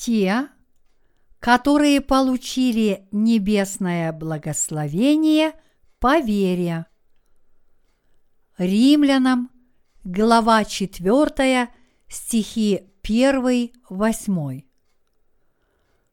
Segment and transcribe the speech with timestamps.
[0.00, 0.48] те,
[1.40, 5.52] которые получили небесное благословение
[5.98, 6.86] по вере.
[8.56, 9.50] Римлянам,
[10.02, 11.68] глава 4,
[12.08, 14.64] стихи 1-8.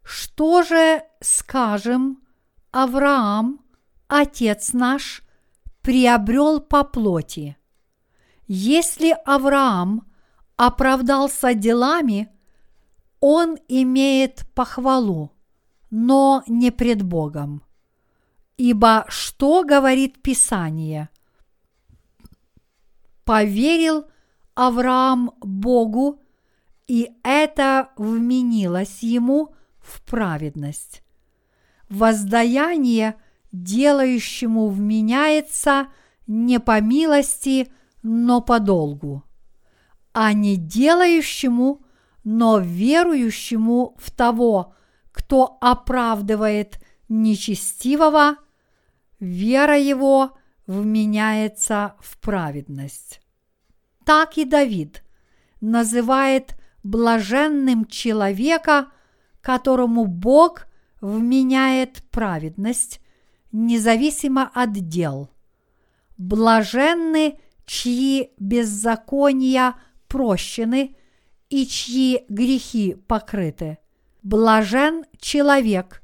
[0.03, 2.21] Что же скажем,
[2.71, 3.61] Авраам,
[4.09, 5.23] отец наш,
[5.81, 7.57] приобрел по плоти?
[8.47, 10.11] Если Авраам
[10.57, 12.29] оправдался делами,
[13.19, 15.31] он имеет похвалу,
[15.89, 17.63] но не пред Богом.
[18.57, 21.09] Ибо что говорит Писание?
[23.23, 24.05] Поверил
[24.55, 26.21] Авраам Богу,
[26.87, 31.03] и это вменилось ему в праведность.
[31.89, 33.15] Воздаяние
[33.51, 35.87] делающему вменяется
[36.25, 37.71] не по милости,
[38.03, 39.23] но по долгу,
[40.13, 41.81] а не делающему,
[42.29, 44.75] но верующему в того,
[45.13, 48.35] кто оправдывает нечестивого,
[49.21, 53.21] вера его вменяется в праведность.
[54.03, 55.05] Так и Давид
[55.61, 58.87] называет блаженным человека,
[59.39, 60.67] которому Бог
[60.99, 62.99] вменяет праведность,
[63.53, 65.29] независимо от дел.
[66.17, 69.75] Блаженны, чьи беззакония
[70.09, 70.96] прощены
[71.49, 73.77] и чьи грехи покрыты.
[74.23, 76.01] Блажен человек,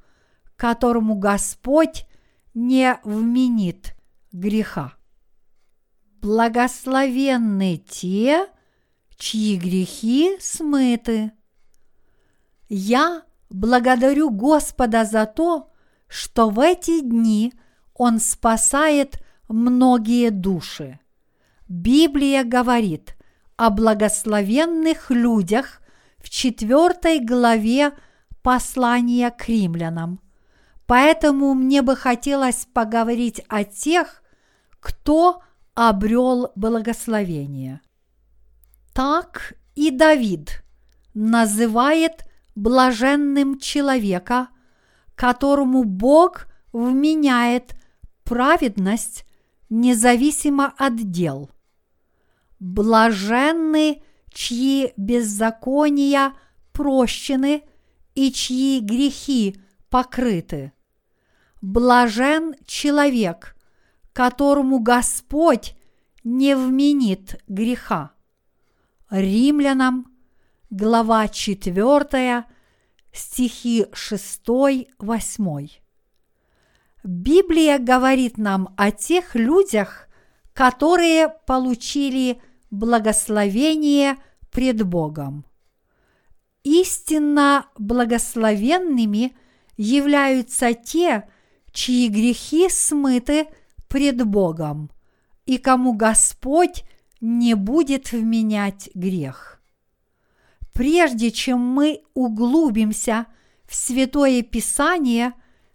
[0.55, 2.05] которому Господь
[2.53, 3.95] не вменит
[4.31, 4.93] греха.
[6.21, 8.47] Благословенны те,
[9.17, 11.31] чьи грехи смыты.
[12.69, 15.71] Я благодарю Господа за то,
[16.07, 17.53] что в эти дни
[17.93, 20.99] Он спасает многие души.
[21.67, 23.15] Библия говорит
[23.57, 25.81] о благословенных людях
[26.17, 27.91] в четвертой главе
[28.41, 30.19] послания к римлянам.
[30.85, 34.21] Поэтому мне бы хотелось поговорить о тех,
[34.79, 35.41] кто
[35.73, 37.81] обрел благословение.
[38.93, 40.63] Так и Давид
[41.13, 42.25] называет
[42.55, 44.49] блаженным человека,
[45.15, 47.75] которому Бог вменяет
[48.23, 49.25] праведность
[49.69, 51.49] независимо от дел.
[52.63, 54.01] Блаженны,
[54.31, 56.33] чьи беззакония
[56.71, 57.63] прощены
[58.15, 59.57] и чьи грехи
[59.89, 60.71] покрыты.
[61.61, 63.57] Блажен человек,
[64.13, 65.75] которому Господь
[66.23, 68.13] не вменит греха.
[69.09, 70.15] Римлянам,
[70.69, 72.45] глава 4,
[73.11, 75.69] стихи 6-8.
[77.03, 80.07] Библия говорит нам о тех людях,
[80.53, 82.41] которые получили
[82.73, 84.17] благословение
[84.51, 85.45] пред Богом.
[86.63, 89.35] Истинно благословенными
[89.77, 91.29] являются те,
[91.71, 93.47] чьи грехи смыты
[93.87, 94.89] пред Богом,
[95.45, 96.83] и кому Господь
[97.21, 99.61] не будет вменять грех.
[100.73, 103.27] Прежде чем мы углубимся
[103.65, 105.33] в Святое Писание,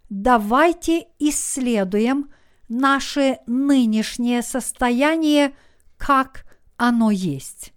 [0.09, 2.29] давайте исследуем
[2.67, 5.53] наше нынешнее состояние,
[5.97, 6.48] как
[6.79, 7.73] оно есть.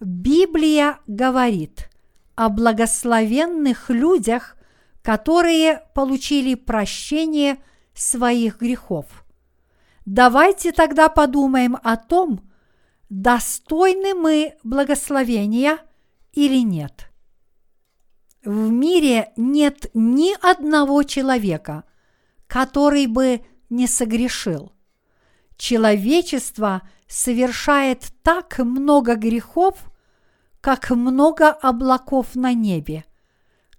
[0.00, 1.90] Библия говорит
[2.34, 4.56] о благословенных людях,
[5.02, 7.58] которые получили прощение
[7.94, 9.24] своих грехов.
[10.06, 12.40] Давайте тогда подумаем о том,
[13.10, 15.78] достойны мы благословения
[16.32, 17.10] или нет.
[18.42, 21.84] В мире нет ни одного человека,
[22.46, 24.72] который бы не согрешил.
[25.58, 29.90] Человечество совершает так много грехов,
[30.60, 33.04] как много облаков на небе,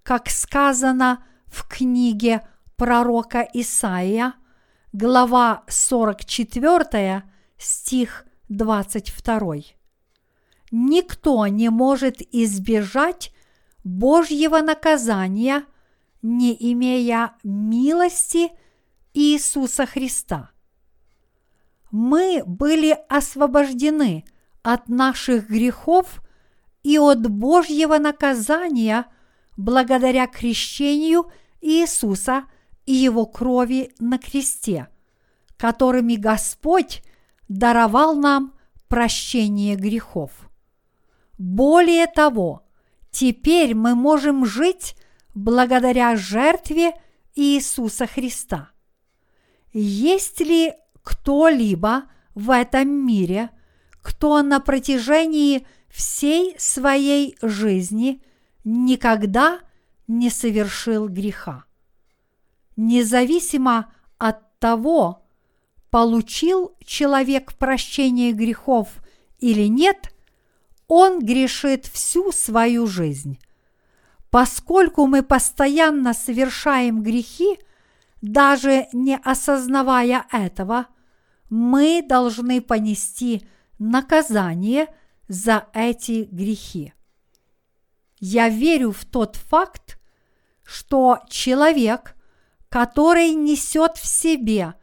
[0.02, 2.46] как сказано в книге
[2.76, 4.34] пророка Исаия,
[4.92, 7.22] глава 44,
[7.56, 9.40] стих 22.
[10.70, 13.32] Никто не может избежать
[13.84, 15.64] Божьего наказания,
[16.20, 18.50] не имея милости
[19.14, 20.50] Иисуса Христа.
[21.90, 24.24] Мы были освобождены
[24.62, 26.22] от наших грехов
[26.82, 29.06] и от Божьего наказания
[29.56, 32.44] благодаря крещению Иисуса
[32.86, 34.88] и Его крови на кресте,
[35.56, 37.02] которыми Господь
[37.48, 38.54] даровал нам
[38.88, 40.30] прощение грехов.
[41.38, 42.66] Более того,
[43.10, 44.94] теперь мы можем жить
[45.34, 46.92] благодаря жертве
[47.34, 48.70] Иисуса Христа.
[49.72, 50.74] Есть ли
[51.10, 52.04] кто-либо
[52.36, 53.50] в этом мире,
[54.00, 58.22] кто на протяжении всей своей жизни
[58.62, 59.58] никогда
[60.06, 61.64] не совершил греха.
[62.76, 65.26] Независимо от того,
[65.90, 68.88] получил человек прощение грехов
[69.40, 70.14] или нет,
[70.86, 73.40] он грешит всю свою жизнь.
[74.30, 77.58] Поскольку мы постоянно совершаем грехи,
[78.22, 80.86] даже не осознавая этого,
[81.50, 83.46] мы должны понести
[83.78, 84.86] наказание
[85.28, 86.94] за эти грехи.
[88.20, 90.00] Я верю в тот факт,
[90.64, 92.14] что человек,
[92.68, 94.74] который несет в себе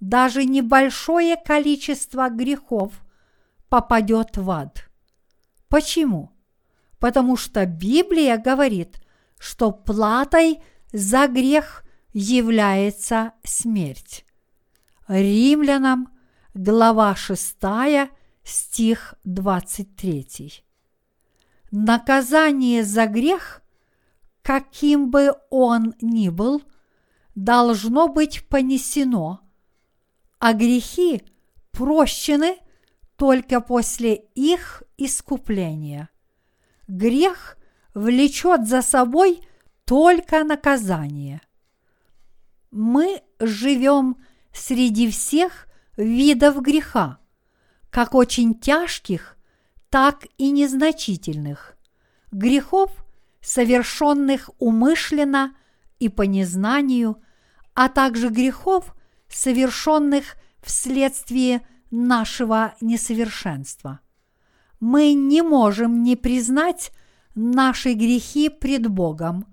[0.00, 2.92] даже небольшое количество грехов,
[3.68, 4.90] попадет в ад.
[5.68, 6.32] Почему?
[6.98, 9.00] Потому что Библия говорит,
[9.38, 10.62] что платой
[10.92, 14.26] за грех является смерть.
[15.10, 16.08] Римлянам,
[16.54, 17.56] глава 6,
[18.44, 20.62] стих 23.
[21.72, 23.60] Наказание за грех,
[24.42, 26.62] каким бы он ни был,
[27.34, 29.40] должно быть понесено,
[30.38, 31.24] а грехи
[31.72, 32.58] прощены
[33.16, 36.08] только после их искупления.
[36.86, 37.58] Грех
[37.94, 39.40] влечет за собой
[39.84, 41.40] только наказание.
[42.70, 44.16] Мы живем
[44.52, 45.66] среди всех
[45.96, 47.18] видов греха,
[47.90, 49.36] как очень тяжких,
[49.88, 51.76] так и незначительных,
[52.30, 52.92] грехов,
[53.40, 55.54] совершенных умышленно
[55.98, 57.20] и по незнанию,
[57.74, 58.94] а также грехов,
[59.28, 64.00] совершенных вследствие нашего несовершенства.
[64.78, 66.92] Мы не можем не признать
[67.34, 69.46] наши грехи пред Богом,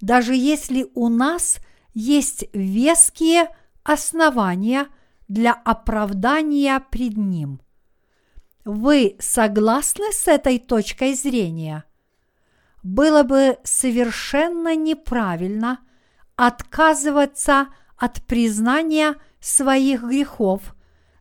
[0.00, 1.58] даже если у нас
[1.94, 3.48] есть веские
[3.86, 4.88] основания
[5.28, 7.60] для оправдания пред Ним.
[8.64, 11.84] Вы согласны с этой точкой зрения?
[12.82, 15.78] Было бы совершенно неправильно
[16.34, 20.74] отказываться от признания своих грехов,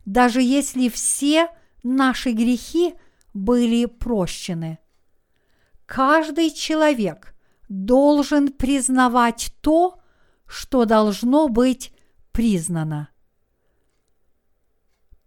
[0.06, 1.50] даже если все
[1.83, 2.95] наши грехи
[3.33, 4.79] были прощены.
[5.85, 7.35] Каждый человек
[7.69, 10.00] должен признавать то,
[10.47, 11.94] что должно быть
[12.36, 13.10] признано.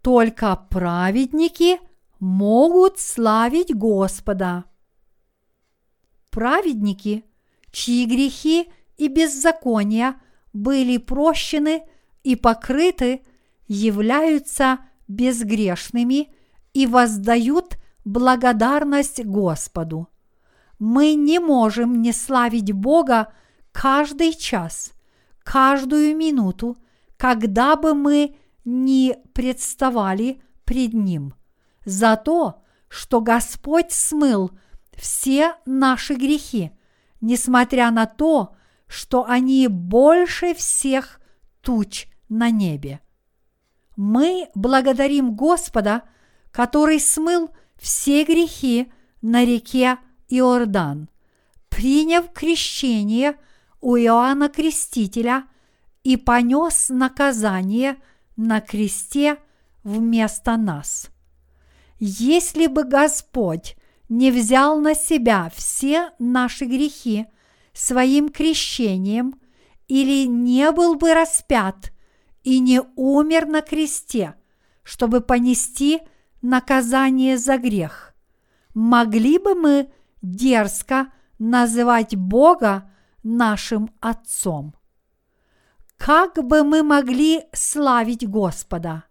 [0.01, 1.79] Только праведники
[2.19, 4.65] могут славить Господа.
[6.29, 7.25] Праведники,
[7.71, 10.21] чьи грехи и беззакония
[10.53, 11.81] были прощены
[12.23, 13.23] и покрыты,
[13.67, 16.31] являются безгрешными
[16.73, 20.09] и воздают благодарность Господу.
[20.77, 23.33] Мы не можем не славить Бога
[23.71, 24.93] каждый час,
[25.43, 26.77] каждую минуту,
[27.19, 31.33] когда бы мы ни представали пред Ним,
[31.83, 34.51] за то, что Господь смыл
[34.93, 36.71] все наши грехи,
[37.19, 38.55] несмотря на то,
[38.87, 41.19] что они больше всех
[41.61, 43.01] туч на небе.
[43.97, 46.03] Мы благодарим Господа,
[46.51, 49.97] который смыл все грехи на реке
[50.29, 51.09] Иордан,
[51.67, 53.35] приняв крещение
[53.81, 55.43] у Иоанна Крестителя
[56.03, 57.97] и понес наказание
[58.35, 59.37] на кресте
[59.83, 61.09] вместо нас.
[61.99, 63.75] Если бы Господь
[64.07, 67.27] не взял на себя все наши грехи
[67.73, 69.39] своим крещением
[69.87, 71.91] или не был бы распят
[72.43, 74.35] и не умер на кресте,
[74.83, 75.99] чтобы понести
[76.41, 78.15] наказание за грех,
[78.73, 79.91] могли бы мы
[80.21, 82.89] дерзко называть Бога
[83.23, 84.73] нашим Отцом.
[85.99, 89.03] Как бы мы могли славить Господа?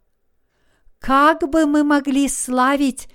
[0.98, 3.08] Как бы мы могли славить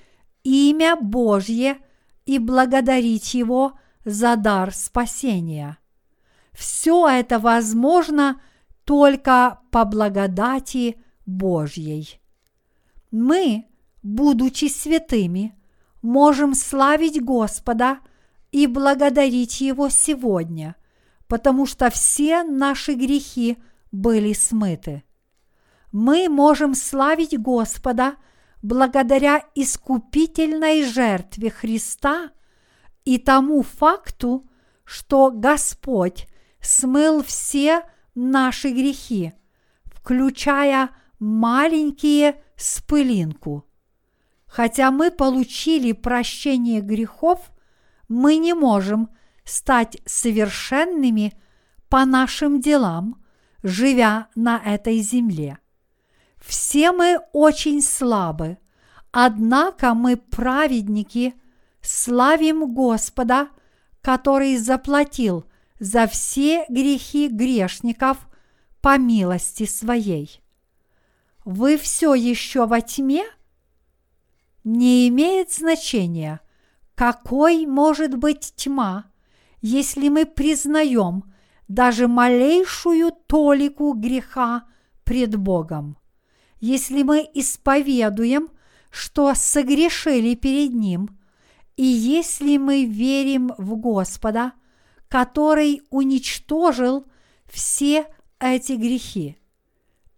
[0.44, 1.80] имя Божье
[2.26, 3.74] и благодарить Его
[4.06, 5.80] за дар спасения?
[6.54, 8.40] Все это возможно
[8.86, 12.22] только по благодати Божьей.
[13.10, 13.66] Мы,
[14.04, 15.58] будучи святыми,
[16.04, 18.00] можем славить Господа
[18.52, 20.76] и благодарить Его сегодня,
[21.28, 23.58] потому что все наши грехи
[23.92, 25.04] были смыты.
[25.92, 28.16] Мы можем славить Господа
[28.62, 32.32] благодаря искупительной жертве Христа
[33.06, 34.50] и тому факту,
[34.86, 36.28] что Господь
[36.60, 37.84] смыл все
[38.16, 39.34] наши грехи,
[39.86, 40.90] включая
[41.20, 43.66] маленькие с пылинку.
[44.46, 47.52] Хотя мы получили прощение грехов,
[48.08, 49.10] мы не можем
[49.46, 51.34] стать совершенными
[51.90, 53.24] по нашим делам,
[53.62, 55.60] живя на этой земле.
[56.38, 58.58] Все мы очень слабы,
[59.12, 61.34] однако мы праведники,
[61.82, 63.50] славим Господа,
[64.02, 65.46] который заплатил
[65.80, 68.18] за все грехи грешников
[68.82, 70.42] по милости своей.
[71.46, 73.24] Вы все еще во тьме?
[74.64, 76.40] Не имеет значения,
[76.96, 79.06] какой может быть тьма,
[79.64, 81.24] если мы признаем
[81.70, 84.66] даже малейшую толику греха
[85.06, 85.98] пред Богом.
[86.60, 88.50] Если мы исповедуем,
[88.92, 91.18] что согрешили перед Ним,
[91.78, 94.52] и если мы верим в Господа,
[95.08, 97.06] который уничтожил
[97.50, 98.06] все
[98.40, 99.38] эти грехи.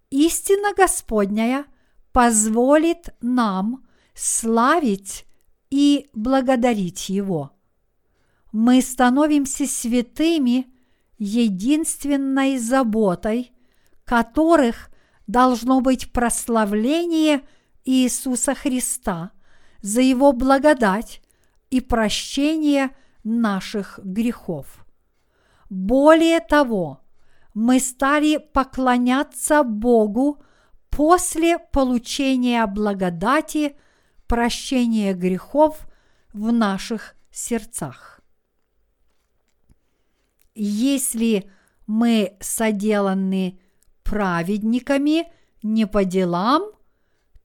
[0.09, 1.65] Истина Господняя
[2.11, 3.85] позволит нам
[4.15, 5.25] славить
[5.69, 7.54] и благодарить Его.
[8.57, 10.67] Мы становимся святыми
[11.17, 13.51] единственной заботой,
[14.05, 14.89] которых
[15.27, 17.41] должно быть прославление
[17.83, 19.31] Иисуса Христа
[19.81, 21.21] за Его благодать
[21.69, 22.95] и прощение
[23.25, 24.85] наших грехов.
[25.69, 27.01] Более того,
[27.53, 30.41] мы стали поклоняться Богу
[30.89, 33.75] после получения благодати
[34.27, 35.85] прощения грехов
[36.31, 38.14] в наших сердцах.
[40.55, 41.51] Если
[41.85, 43.59] мы соделаны
[44.03, 45.31] праведниками
[45.61, 46.63] не по делам,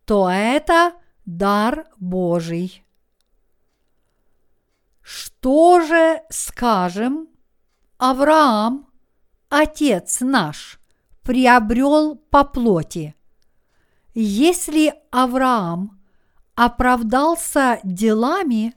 [0.05, 0.95] то это
[1.27, 2.85] дар Божий.
[5.03, 7.29] Что же скажем,
[7.99, 8.87] Авраам,
[9.49, 10.79] отец наш,
[11.23, 13.17] приобрел по плоти?
[14.15, 16.01] Если Авраам
[16.55, 18.75] оправдался делами,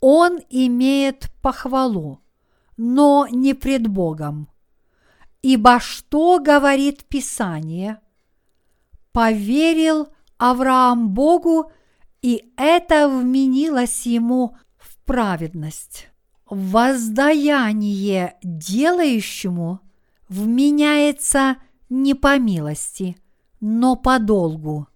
[0.00, 2.20] он имеет похвалу,
[2.78, 4.48] но не пред Богом.
[5.42, 8.00] Ибо что говорит Писание?
[9.12, 10.08] Поверил
[10.38, 11.70] Авраам Богу,
[12.22, 16.08] и это вменилось ему в праведность.
[16.48, 19.80] Воздаяние делающему
[20.28, 21.56] вменяется
[21.90, 23.16] не по милости,
[23.60, 24.86] но по долгу,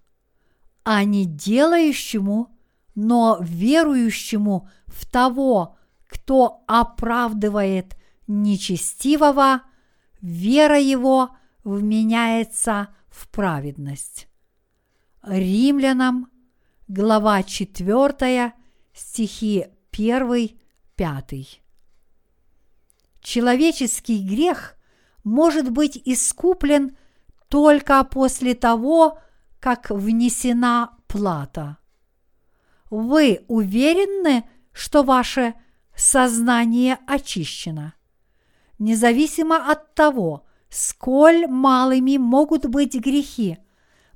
[0.83, 2.49] а не делающему,
[2.95, 5.75] но верующему в того,
[6.13, 9.63] кто оправдывает нечестивого–
[10.23, 14.27] вера его вменяется в праведность.
[15.21, 16.31] Римлянам,
[16.87, 18.53] глава 4,
[18.93, 20.59] стихи 1,
[20.95, 21.61] 5.
[23.21, 24.75] Человеческий грех
[25.23, 26.97] может быть искуплен
[27.49, 29.19] только после того,
[29.59, 31.77] как внесена плата.
[32.89, 35.53] Вы уверены, что ваше
[35.95, 37.93] сознание очищено?
[38.83, 43.57] независимо от того, сколь малыми могут быть грехи,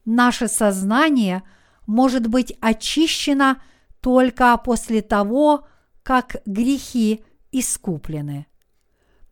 [0.05, 1.43] наше сознание
[1.85, 3.61] может быть очищено
[4.01, 5.67] только после того,
[6.03, 8.47] как грехи искуплены.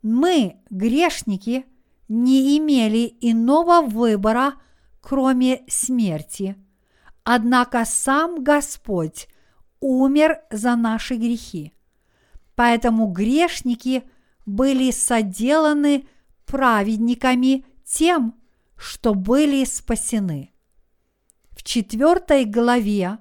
[0.02, 1.66] Мы, грешники,
[2.08, 4.54] не имели иного выбора,
[5.00, 6.56] кроме смерти.
[7.24, 9.28] Однако сам Господь
[9.80, 11.72] умер за наши грехи.
[12.56, 14.02] Поэтому грешники–
[14.46, 16.06] были соделаны
[16.46, 18.40] праведниками тем,
[18.76, 20.52] что были спасены.
[21.50, 23.18] В четвертой главе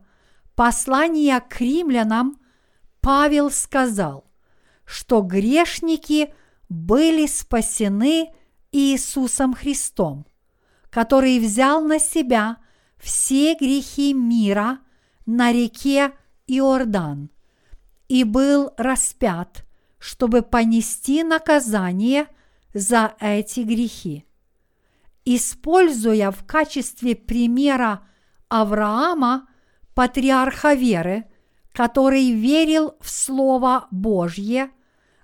[0.53, 2.39] послания к римлянам
[3.01, 4.25] Павел сказал,
[4.85, 6.33] что грешники
[6.69, 8.33] были спасены
[8.71, 10.27] Иисусом Христом,
[10.89, 12.57] который взял на себя
[12.97, 14.79] все грехи мира
[15.25, 16.11] на реке
[16.47, 17.29] Иордан
[18.07, 19.65] и был распят
[20.05, 22.27] чтобы понести наказание
[22.75, 24.23] за эти грехи.
[25.25, 28.07] Используя в качестве примера
[28.47, 29.47] Авраама,
[29.95, 31.25] патриарха веры,
[31.71, 34.69] который верил в Слово Божье,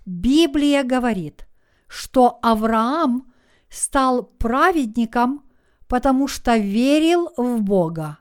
[0.07, 1.47] Библия говорит,
[1.87, 3.31] что Авраам
[3.69, 5.45] стал праведником,
[5.87, 8.17] потому что верил в Бога.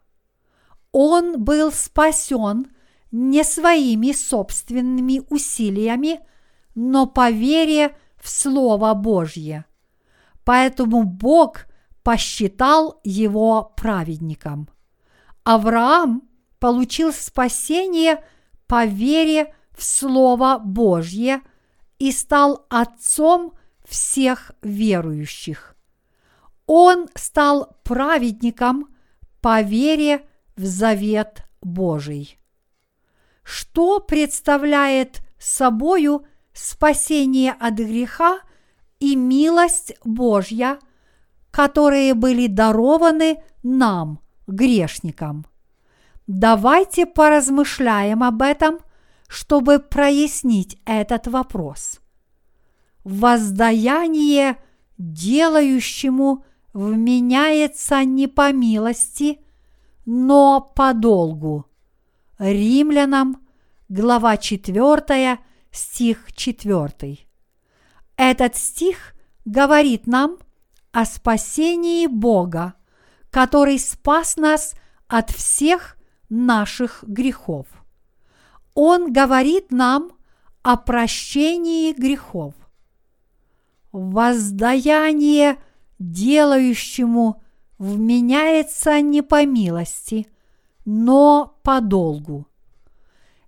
[0.93, 2.67] Он был спасен
[3.11, 6.21] не своими собственными усилиями,
[6.75, 9.65] но по вере в Слово Божье.
[10.45, 11.67] Поэтому Бог
[12.03, 14.69] посчитал его праведником.
[15.45, 16.23] Авраам
[16.59, 18.25] получил спасение
[18.67, 21.43] по вере в Слово Божье
[21.99, 25.77] и стал отцом всех верующих.
[26.67, 28.95] Он стал праведником
[29.41, 30.27] по вере
[30.57, 32.40] в завет Божий.
[33.51, 38.39] Что представляет собою спасение от греха
[39.01, 40.79] и милость Божья,
[41.51, 45.47] которые были дарованы нам, грешникам.
[46.29, 48.79] Давайте поразмышляем об этом,
[49.27, 51.99] чтобы прояснить этот вопрос.
[53.03, 54.59] Воздаяние
[54.97, 59.41] делающему вменяется не по милости,
[60.07, 61.67] но по долгу.
[62.41, 63.47] Римлянам,
[63.91, 65.39] глава 4,
[65.71, 67.19] стих 4.
[68.17, 70.39] Этот стих говорит нам
[70.91, 72.73] о спасении Бога,
[73.29, 74.75] который спас нас
[75.07, 75.99] от всех
[76.31, 77.67] наших грехов.
[78.73, 80.11] Он говорит нам
[80.63, 82.55] о прощении грехов.
[83.93, 85.59] Воздаяние
[85.99, 87.43] делающему
[87.77, 90.27] вменяется не по милости,
[90.93, 92.49] но по долгу.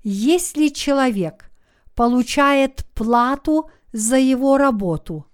[0.05, 1.51] Если человек
[1.97, 5.27] получает плату за его работу,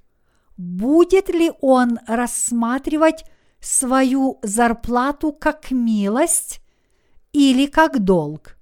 [0.57, 3.27] будет ли он рассматривать
[3.61, 6.63] свою зарплату как милость
[7.33, 8.57] или как долг?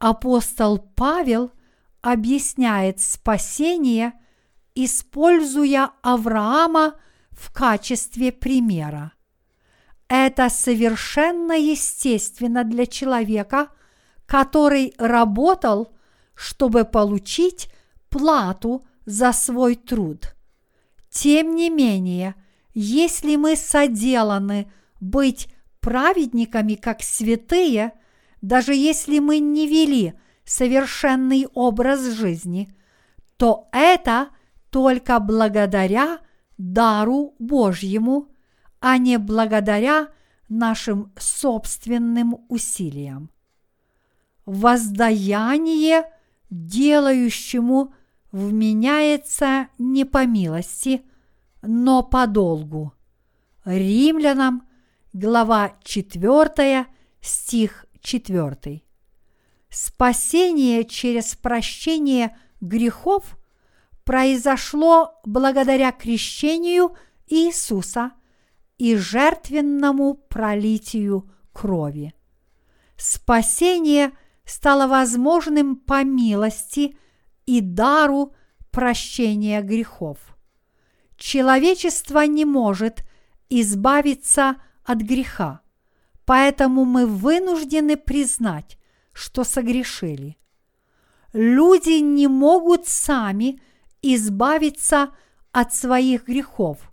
[0.00, 1.52] Апостол Павел
[2.00, 4.12] объясняет спасение,
[4.74, 6.94] используя Авраама
[7.30, 9.12] в качестве примера.
[10.08, 13.70] Это совершенно естественно для человека,
[14.26, 15.92] который работал,
[16.34, 17.68] чтобы получить
[18.08, 20.34] плату за свой труд.
[21.10, 22.34] Тем не менее,
[22.74, 24.70] если мы соделаны
[25.00, 25.48] быть
[25.80, 27.92] праведниками как святые,
[28.42, 32.68] даже если мы не вели совершенный образ жизни,
[33.36, 34.28] то это
[34.70, 36.18] только благодаря
[36.58, 38.28] дару Божьему,
[38.88, 40.10] а не благодаря
[40.48, 43.32] нашим собственным усилиям.
[44.44, 46.04] Воздаяние
[46.50, 47.92] делающему
[48.30, 51.02] вменяется не по милости,
[51.62, 52.92] но по долгу.
[53.64, 54.68] Римлянам,
[55.12, 56.86] глава 4,
[57.20, 58.82] стих 4.
[59.68, 63.36] Спасение через прощение грехов
[64.04, 66.94] произошло благодаря крещению
[67.26, 68.12] Иисуса
[68.78, 72.14] и жертвенному пролитию крови.
[72.96, 74.12] Спасение
[74.44, 76.96] стало возможным по милости
[77.46, 78.34] и дару
[78.70, 80.18] прощения грехов.
[81.16, 83.04] Человечество не может
[83.48, 85.60] избавиться от греха,
[86.24, 88.78] поэтому мы вынуждены признать,
[89.12, 90.36] что согрешили.
[91.32, 93.60] Люди не могут сами
[94.02, 95.10] избавиться
[95.52, 96.92] от своих грехов,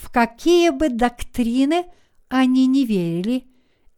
[0.00, 1.86] в какие бы доктрины
[2.28, 3.48] они не верили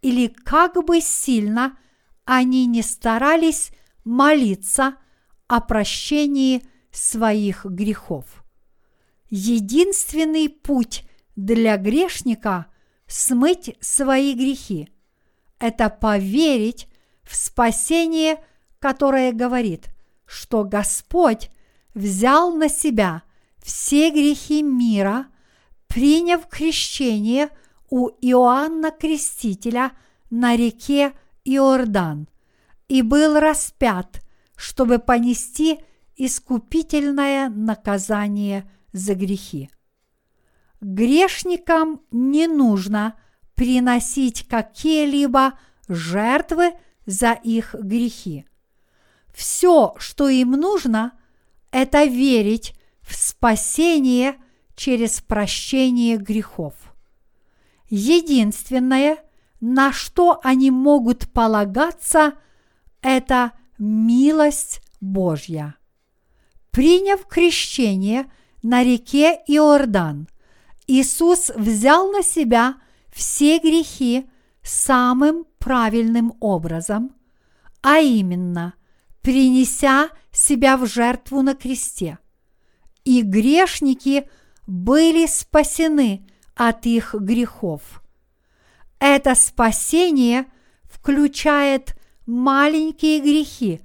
[0.01, 1.79] или как бы сильно
[2.25, 3.71] они не старались
[4.05, 4.97] молиться
[5.47, 8.45] о прощении своих грехов.
[9.29, 11.05] Единственный путь
[11.37, 12.67] для грешника
[13.07, 14.89] смыть свои грехи–
[15.59, 16.89] это поверить
[17.25, 18.43] в спасение,
[18.79, 19.91] которое говорит,
[20.25, 21.51] что Господь
[21.93, 23.23] взял на себя
[23.63, 25.27] все грехи мира,
[25.90, 27.50] приняв крещение
[27.90, 29.90] у Иоанна Крестителя
[30.31, 31.12] на реке
[31.44, 32.29] Иордан
[32.88, 34.22] и был распят,
[34.57, 35.81] чтобы понести
[36.16, 39.68] искупительное наказание за грехи.
[40.81, 43.16] Грешникам не нужно
[43.57, 46.74] приносить какие-либо жертвы
[47.05, 48.46] за их грехи.
[49.35, 51.18] Все, что им нужно,
[51.72, 54.37] это верить в спасение
[54.81, 56.73] через прощение грехов.
[57.90, 59.19] Единственное,
[59.61, 62.33] на что они могут полагаться,
[63.03, 65.75] это милость Божья.
[66.71, 70.29] Приняв крещение на реке Иордан,
[70.87, 72.77] Иисус взял на себя
[73.12, 74.31] все грехи
[74.62, 77.14] самым правильным образом,
[77.83, 78.73] а именно
[79.21, 82.19] принеся себя в жертву на кресте.
[83.05, 84.27] И грешники
[84.71, 88.05] были спасены от их грехов.
[89.01, 90.47] Это спасение
[90.85, 93.81] включает маленькие грехи,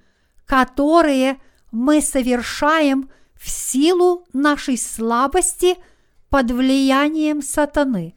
[0.46, 1.40] которые
[1.72, 5.78] мы совершаем в силу нашей слабости
[6.30, 8.14] под влиянием сатаны,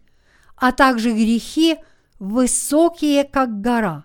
[0.55, 1.79] а также грехи
[2.19, 4.05] высокие, как гора.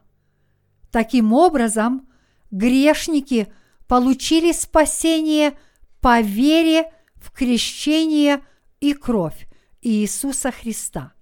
[0.90, 2.08] Таким образом,
[2.50, 3.52] грешники
[3.90, 5.58] получили спасение
[6.00, 8.42] по вере в крещение
[8.84, 9.48] и кровь
[9.82, 11.14] Иисуса Христа.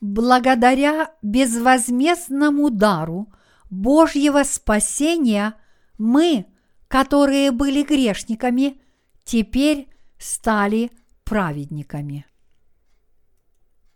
[0.00, 3.32] Благодаря безвозмездному дару
[3.70, 5.54] Божьего спасения
[5.96, 6.46] мы,
[6.88, 8.82] которые были грешниками,
[9.22, 10.90] теперь стали
[11.22, 12.26] праведниками.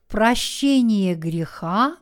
[0.07, 1.97] Прощение греха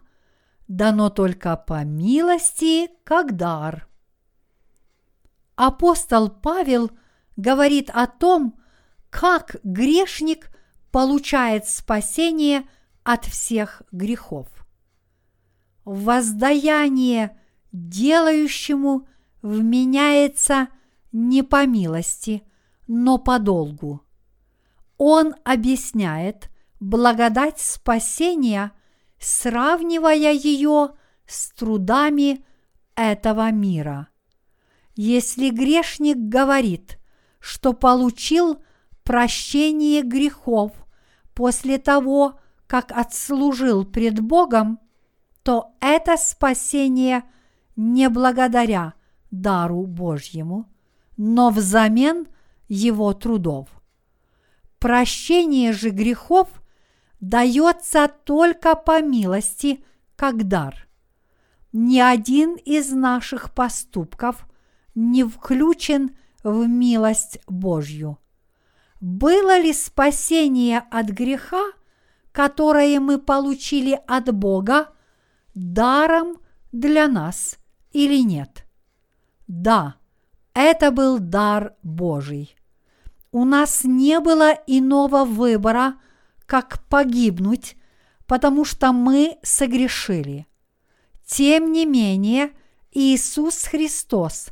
[0.68, 3.88] дано только по милости, как дар.
[5.56, 6.90] апостол Павел
[7.36, 8.60] говорит о том,
[9.08, 10.53] как грешник
[10.94, 12.68] получает спасение
[13.02, 14.46] от всех грехов.
[15.84, 17.36] Воздаяние
[17.72, 19.08] делающему
[19.42, 20.68] вменяется
[21.10, 22.44] не по милости,
[22.86, 24.06] но по долгу.
[24.96, 28.70] Он объясняет благодать спасения,
[29.18, 30.90] сравнивая ее
[31.26, 32.46] с трудами
[32.94, 34.10] этого мира.
[34.94, 37.00] Если грешник говорит,
[37.40, 38.62] что получил
[39.02, 40.83] прощение грехов
[41.34, 44.78] после того, как отслужил пред Богом,
[45.42, 47.24] то это спасение
[47.76, 48.94] не благодаря
[49.30, 50.66] дару Божьему,
[51.16, 52.26] но взамен
[52.68, 53.68] его трудов.
[54.78, 56.48] Прощение же грехов
[57.20, 59.84] дается только по милости,
[60.16, 60.86] как дар.
[61.72, 64.46] Ни один из наших поступков
[64.94, 68.18] не включен в милость Божью.
[69.06, 71.62] Было ли спасение от греха,
[72.32, 74.94] которое мы получили от Бога,
[75.54, 76.38] даром
[76.72, 77.58] для нас
[77.92, 78.64] или нет?
[79.46, 79.96] Да,
[80.54, 82.56] это был дар Божий.
[83.30, 85.96] У нас не было иного выбора,
[86.46, 87.76] как погибнуть,
[88.26, 90.46] потому что мы согрешили.
[91.26, 92.52] Тем не менее,
[92.90, 94.46] Иисус Христос,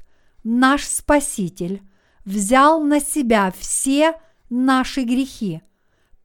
[0.45, 1.81] наш Спаситель,
[2.27, 4.21] взял на себя все
[4.53, 5.63] наши грехи,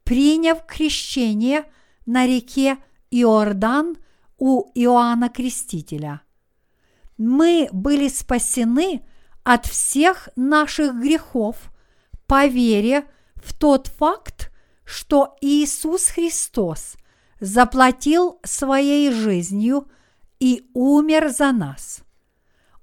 [0.03, 1.63] приняв крещение
[2.05, 2.77] на реке
[3.09, 3.97] Иордан
[4.37, 6.21] у Иоанна Крестителя.
[7.17, 9.03] Мы были спасены
[9.43, 11.71] от всех наших грехов
[12.27, 14.51] по вере в тот факт,
[14.83, 16.97] что Иисус Христос
[17.39, 19.87] заплатил своей жизнью
[20.39, 22.01] и умер за нас.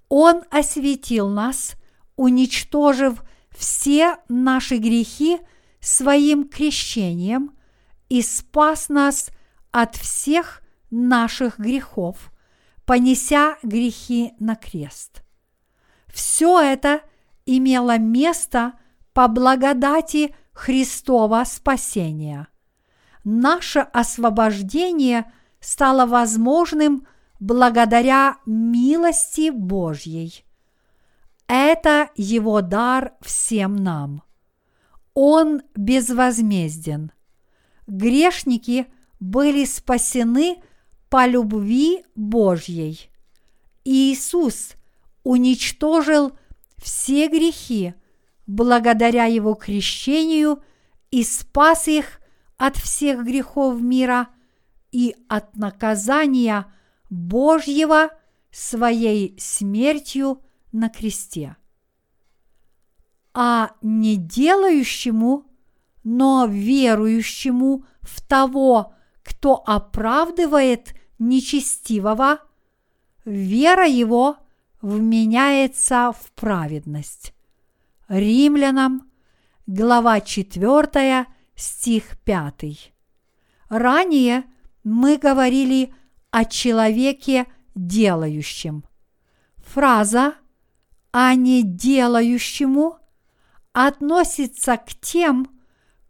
[0.09, 1.74] Он осветил нас,
[2.16, 3.22] уничтожив
[3.57, 5.38] все наши грехи
[5.81, 7.57] своим крещением
[8.09, 9.31] и спас нас
[9.71, 12.33] от всех наших грехов,
[12.85, 15.23] понеся грехи на крест.
[16.12, 17.01] Все это
[17.47, 18.75] имело место
[19.12, 22.49] по благодати Христова спасения.
[23.25, 27.07] Наше освобождение стало возможным
[27.40, 30.43] благодаря милости Божьей.
[31.46, 34.22] Это Его дар всем нам.
[35.14, 37.12] Он безвозмезден.
[37.87, 38.87] Грешники
[39.20, 40.62] были спасены
[41.11, 43.11] по любви Божьей.
[43.85, 44.72] Иисус
[45.22, 46.33] уничтожил
[46.78, 47.94] все грехи
[48.46, 50.62] благодаря Его крещению
[51.11, 52.20] и спас их
[52.57, 54.28] от всех грехов мира
[54.90, 56.72] и от наказания
[57.11, 58.11] Божьего
[58.50, 60.42] своей смертью
[60.74, 61.56] на кресте.
[63.32, 65.46] А не делающему,
[66.02, 72.40] но верующему в того, кто оправдывает нечестивого,
[73.24, 74.37] вера его
[74.82, 77.32] вменяется в праведность.
[78.08, 79.10] Римлянам,
[79.66, 82.92] глава 4, стих 5.
[83.68, 84.44] Ранее
[84.82, 85.94] мы говорили
[86.30, 88.84] о человеке делающем.
[89.56, 90.34] Фраза
[91.16, 92.98] «а не делающему»
[93.72, 95.48] относится к тем,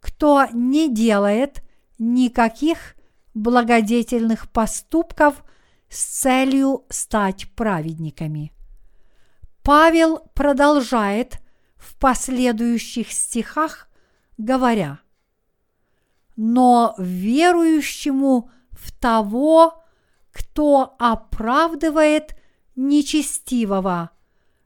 [0.01, 1.62] кто не делает
[1.99, 2.97] никаких
[3.35, 5.45] благодетельных поступков
[5.90, 8.55] с целью стать праведниками.
[9.62, 11.38] Павел продолжает
[11.77, 13.88] в последующих стихах,
[14.38, 15.01] говоря,
[16.35, 19.85] «Но верующему в того,
[20.33, 22.35] кто оправдывает
[22.75, 24.11] нечестивого,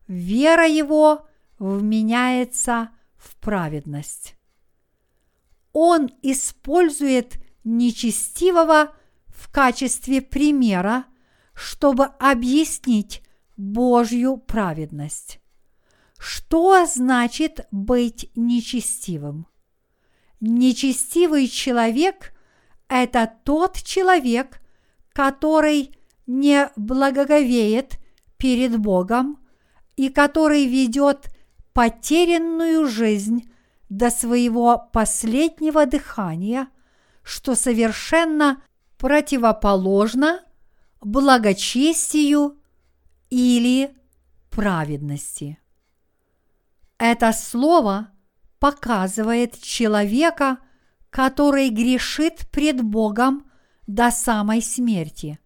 [0.08, 4.34] вера его вменяется в праведность».
[5.72, 8.94] Он использует нечестивого
[9.28, 11.04] в качестве примера,
[11.54, 13.22] чтобы объяснить
[13.56, 15.40] Божью праведность.
[16.18, 19.46] Что значит быть нечестивым?
[20.40, 22.32] Нечестивый человек–
[22.88, 24.60] это тот человек,
[25.12, 27.98] который не благоговеет
[28.36, 29.37] перед Богом
[29.98, 31.28] и который ведет
[31.72, 33.50] потерянную жизнь
[33.88, 36.68] до своего последнего дыхания,
[37.24, 38.62] что совершенно
[38.96, 40.40] противоположно
[41.00, 42.60] благочестию
[43.28, 43.92] или
[44.50, 45.58] праведности.
[46.96, 48.12] Это слово
[48.60, 50.58] показывает человека,
[51.10, 53.50] который грешит пред Богом
[53.88, 55.40] до самой смерти.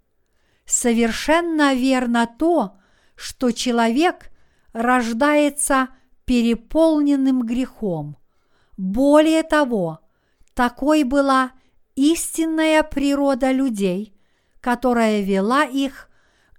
[0.67, 2.77] Совершенно верно то,
[3.17, 4.32] что человек,
[4.73, 5.89] рождается
[6.25, 8.17] переполненным грехом.
[8.77, 10.01] Более того,
[10.55, 11.53] такой была
[11.95, 14.15] истинная природа людей,
[14.61, 16.09] которая вела их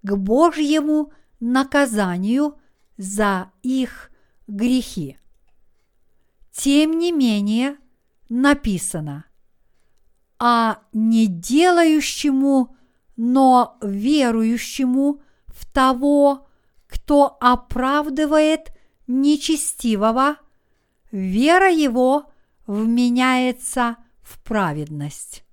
[0.01, 2.59] к Божьему наказанию
[2.97, 4.11] за их
[4.47, 5.17] грехи.
[6.51, 7.77] Тем не менее,
[8.29, 9.25] написано,
[10.39, 12.75] а не делающему,
[13.15, 16.47] но верующему в того,
[16.93, 18.71] кто оправдывает
[19.07, 20.37] нечестивого,
[21.11, 22.31] вера его
[22.67, 25.43] вменяется в праведность.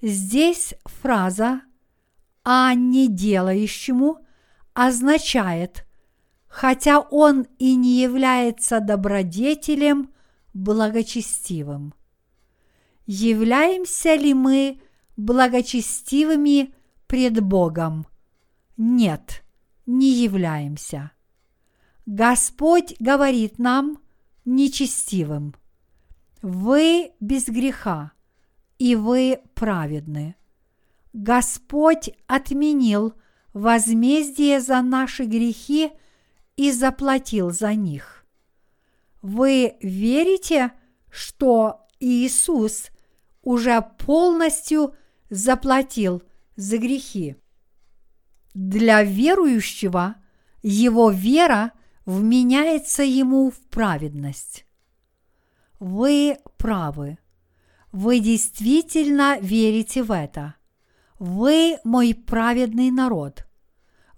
[0.00, 1.62] Здесь фраза
[2.44, 4.24] «а не делающему»
[4.74, 5.86] означает,
[6.46, 10.14] хотя он и не является добродетелем
[10.52, 11.94] благочестивым.
[13.06, 14.80] Являемся ли мы
[15.16, 16.72] благочестивыми
[17.08, 18.06] пред Богом?
[18.76, 19.43] Нет,
[19.86, 21.12] не являемся.
[22.06, 23.98] Господь говорит нам
[24.44, 25.54] нечестивым.
[26.42, 28.12] Вы без греха,
[28.78, 30.36] и вы праведны.
[31.12, 33.14] Господь отменил
[33.52, 35.92] возмездие за наши грехи
[36.56, 38.26] и заплатил за них.
[39.22, 40.72] Вы верите,
[41.10, 42.90] что Иисус
[43.42, 44.94] уже полностью
[45.30, 46.22] заплатил
[46.56, 47.36] за грехи?
[48.54, 50.14] Для верующего
[50.62, 51.72] его вера
[52.06, 54.64] вменяется ему в праведность.
[55.80, 57.18] Вы правы.
[57.90, 60.54] Вы действительно верите в это.
[61.18, 63.46] Вы мой праведный народ.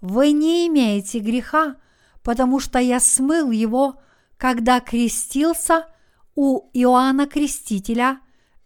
[0.01, 1.75] Вы не имеете греха,
[2.21, 3.99] потому что я смыл его,
[4.37, 5.87] когда крестился
[6.35, 8.19] у Иоанна Крестителя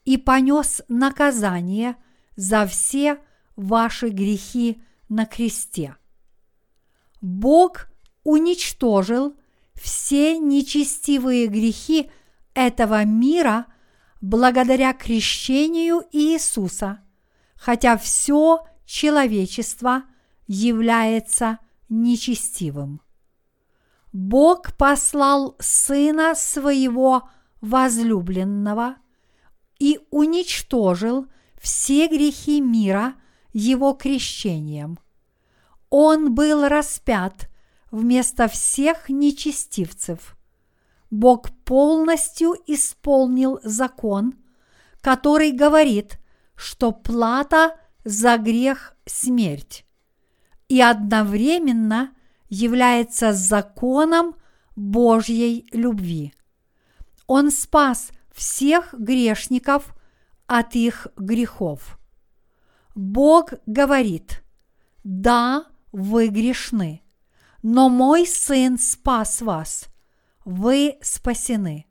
[0.04, 1.96] и понес наказание
[2.36, 3.20] за все
[3.56, 4.82] ваши грехи
[5.12, 5.98] на кресте.
[7.22, 7.90] Бог
[8.24, 9.36] уничтожил
[9.76, 12.10] все нечестивые грехи
[12.54, 13.66] этого мира
[14.22, 17.02] благодаря крещению Иисуса,
[17.56, 20.04] хотя все человечество
[20.48, 23.02] является нечестивым.
[24.14, 28.96] Бог послал Сына Своего возлюбленного
[29.78, 31.28] и уничтожил
[31.60, 33.16] все грехи мира
[33.54, 35.00] Его крещением.
[35.90, 37.50] Он был распят
[37.92, 40.38] вместо всех нечестивцев.
[41.10, 44.36] Бог полностью исполнил закон,
[45.02, 46.20] который говорит,
[46.56, 49.86] что плата за грех– смерть,
[50.70, 52.16] и одновременно
[52.50, 54.36] является законом
[54.76, 56.34] Божьей любви.
[57.28, 59.96] Он спас всех грешников
[60.48, 61.98] от их грехов.
[62.96, 64.44] Бог говорит,
[65.04, 67.02] да, вы грешны,
[67.64, 69.86] но мой сын спас вас,
[70.46, 71.86] вы спасены.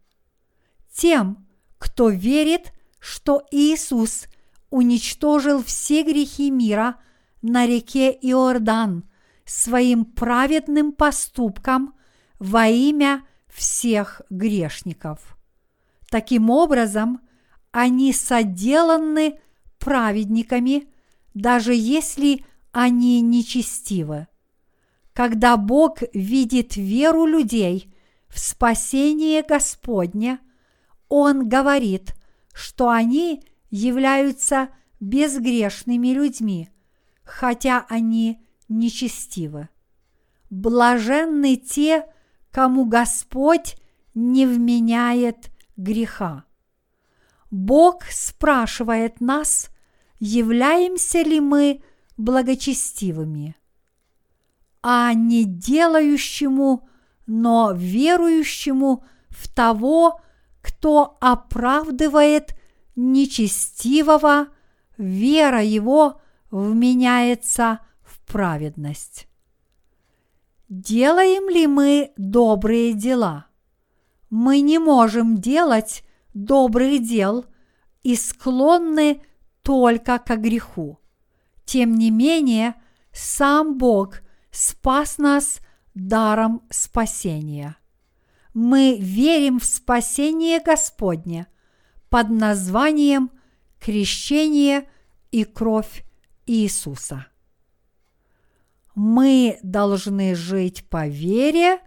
[0.93, 1.47] Тем,
[1.79, 4.27] кто верит, что Иисус
[4.69, 6.97] уничтожил все грехи мира
[7.43, 9.05] на реке Иордан
[9.45, 11.95] своим праведным поступком
[12.39, 15.37] во имя всех грешников.
[16.11, 17.21] Таким образом,
[17.73, 19.41] они соделаны
[19.79, 20.89] праведниками,
[21.35, 24.27] даже если они нечестивы.
[25.13, 27.93] Когда Бог видит веру людей
[28.29, 30.39] в спасение Господне,
[31.09, 32.15] Он говорит,
[32.53, 36.69] что они являются безгрешными людьми,
[37.23, 39.69] хотя они нечестивы.
[40.49, 42.07] Блаженны те,
[42.51, 43.77] кому Господь
[44.15, 46.45] не вменяет греха.
[47.51, 49.71] Бог спрашивает нас,
[50.21, 51.83] являемся ли мы
[52.17, 53.57] благочестивыми,
[54.83, 56.89] а не делающему,
[57.27, 60.21] но верующему в того,
[60.61, 62.55] кто оправдывает
[62.97, 64.49] нечестивого,
[64.99, 69.27] вера его вменяется в праведность.
[70.69, 73.47] Делаем ли мы добрые дела?
[74.29, 76.05] Мы не можем делать
[76.35, 77.45] добрых дел
[78.03, 79.23] и склонны
[79.71, 80.99] только к греху.
[81.65, 82.75] Тем не менее,
[83.13, 85.61] сам Бог спас нас
[85.95, 87.77] даром спасения.
[88.53, 91.47] Мы верим в спасение Господне
[92.09, 93.31] под названием
[93.79, 94.91] крещение
[95.31, 96.03] и кровь
[96.47, 97.29] Иисуса.
[98.97, 101.79] Мы должны жить по вере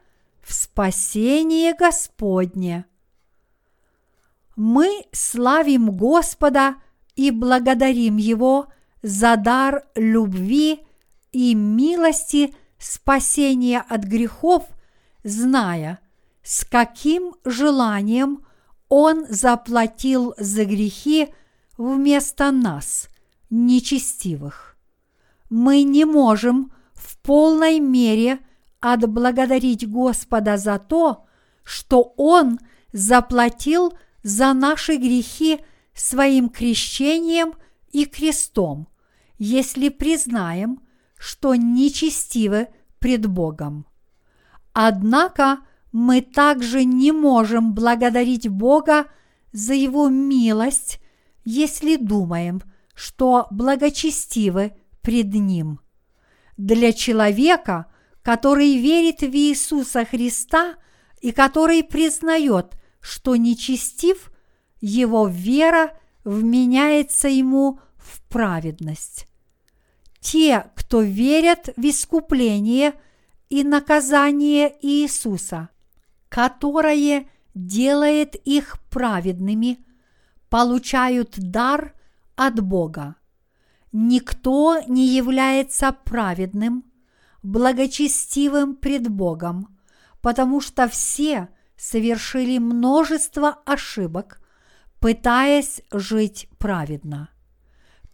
[0.42, 2.86] в спасение Господне.
[4.56, 6.78] Мы славим Господа
[7.16, 8.68] и благодарим Его–
[9.04, 10.80] за дар любви
[11.34, 14.64] и милости спасения от грехов
[15.24, 16.00] зная,
[16.42, 18.46] с каким желанием
[18.90, 21.34] Он заплатил за грехи
[21.78, 23.10] вместо нас,
[23.50, 24.78] нечестивых.
[25.50, 28.40] Мы не можем в полной мере
[28.80, 31.26] отблагодарить Господа за то,
[31.64, 32.60] что Он
[32.94, 35.60] заплатил за наши грехи
[35.94, 37.54] своим крещением
[37.92, 38.88] и крестом,
[39.38, 40.82] если признаем,
[41.18, 42.68] что нечестивы
[43.00, 43.86] пред Богом.
[44.74, 45.60] Однако
[45.92, 49.06] мы также не можем благодарить Бога
[49.52, 51.00] за Его милость,
[51.46, 52.62] если думаем,
[52.96, 55.80] что благочестивы пред Ним.
[56.58, 57.88] Для человека,
[58.24, 60.76] который верит в Иисуса Христа
[61.22, 64.33] и который признает, что нечестив,
[64.86, 65.94] его вера
[66.26, 69.28] вменяется ему в праведность.
[70.20, 72.94] Те, кто верят в искупление
[73.50, 75.70] и наказание Иисуса,
[76.28, 79.80] которое делает их праведными,
[80.50, 81.94] получают дар
[82.36, 83.16] от Бога.
[83.94, 86.84] Никто не является праведным,
[87.42, 89.78] благочестивым пред Богом,
[90.22, 94.43] потому что все совершили множество ошибок,
[95.04, 97.30] пытаясь жить праведно.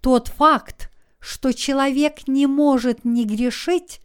[0.01, 4.01] Тот факт, что человек не может не грешить,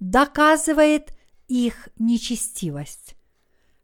[0.00, 1.16] доказывает
[1.46, 3.14] их нечестивость.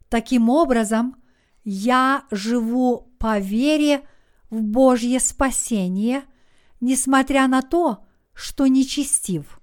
[0.09, 1.15] Таким образом,
[1.63, 4.01] я живу по вере
[4.49, 6.23] в Божье спасение,
[6.81, 9.61] несмотря на то, что нечестив.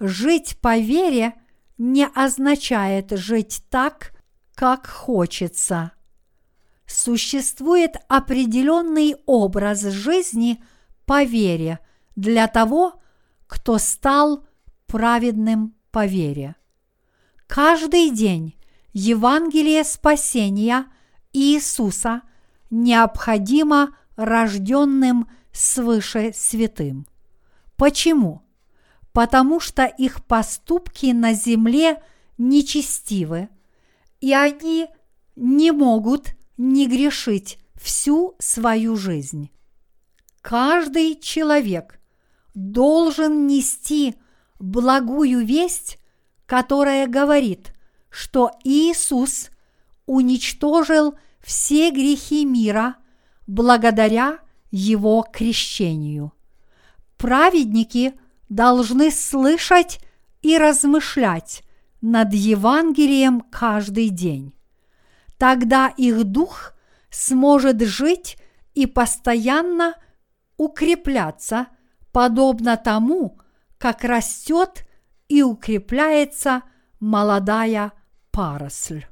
[0.00, 1.34] Жить по вере
[1.76, 4.12] не означает жить так,
[4.54, 5.92] как хочется.
[6.88, 10.60] Существует определенный образ жизни
[11.04, 11.78] по вере
[12.16, 13.00] для того,
[13.46, 14.44] кто стал
[14.86, 16.56] праведным по вере.
[17.46, 18.56] Каждый день
[18.92, 20.86] Евангелие спасения
[21.32, 22.22] Иисуса
[22.70, 27.06] необходимо рожденным свыше святым.
[27.76, 28.42] Почему?
[29.18, 32.00] потому что их поступки на земле
[32.38, 33.48] нечестивы,
[34.20, 34.86] и они
[35.34, 39.50] не могут не грешить всю свою жизнь.
[40.42, 41.98] Каждый человек
[42.54, 44.14] должен нести
[44.58, 45.98] благую весть,
[46.44, 47.72] которая говорит,
[48.10, 49.48] что Иисус
[50.04, 52.96] уничтожил все грехи мира
[53.46, 54.40] благодаря
[54.70, 56.32] Его крещению.
[57.16, 58.12] Праведники–
[58.48, 60.00] должны слышать
[60.42, 61.62] и размышлять
[62.00, 64.54] над Евангелием каждый день.
[65.38, 66.74] Тогда их дух
[67.10, 68.36] сможет жить
[68.74, 69.94] и постоянно
[70.56, 71.68] укрепляться,
[72.12, 73.40] подобно тому,
[73.78, 74.84] как растет
[75.28, 76.62] и укрепляется
[76.98, 77.92] молодая
[78.32, 79.06] паросль.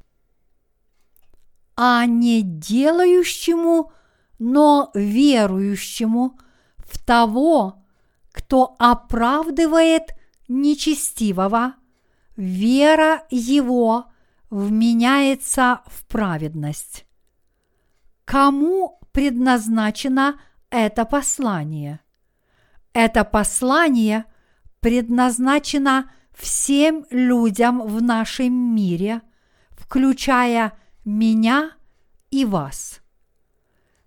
[1.76, 3.92] А не делающему,
[4.40, 6.38] но верующему
[6.78, 7.84] в того,
[8.32, 10.14] кто оправдывает
[10.48, 11.74] нечестивого,
[12.36, 14.06] вера его
[14.50, 17.06] вменяется в праведность.
[18.24, 22.00] Кому предназначено это послание?
[22.92, 24.24] Это послание
[24.80, 29.22] предназначено всем людям в нашем мире,
[29.70, 30.72] включая
[31.04, 31.72] меня
[32.30, 33.00] и вас.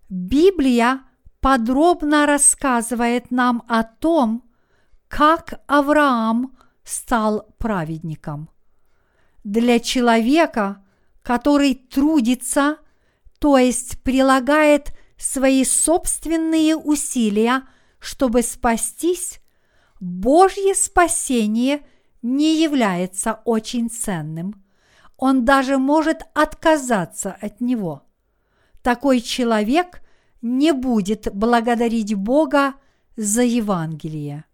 [0.08, 1.02] Библия
[1.40, 4.44] подробно рассказывает нам о том,
[5.08, 8.50] как Авраам стал праведником.
[9.44, 10.84] Для человека,
[11.22, 12.78] который трудится,
[13.38, 17.62] то есть прилагает свои собственные усилия,
[17.98, 19.40] чтобы спастись,
[20.00, 21.82] Божье спасение
[22.22, 24.64] не является очень ценным.
[25.16, 28.02] Он даже может отказаться от него.
[28.82, 30.02] Такой человек
[30.40, 32.74] не будет благодарить Бога
[33.16, 34.44] за Евангелие.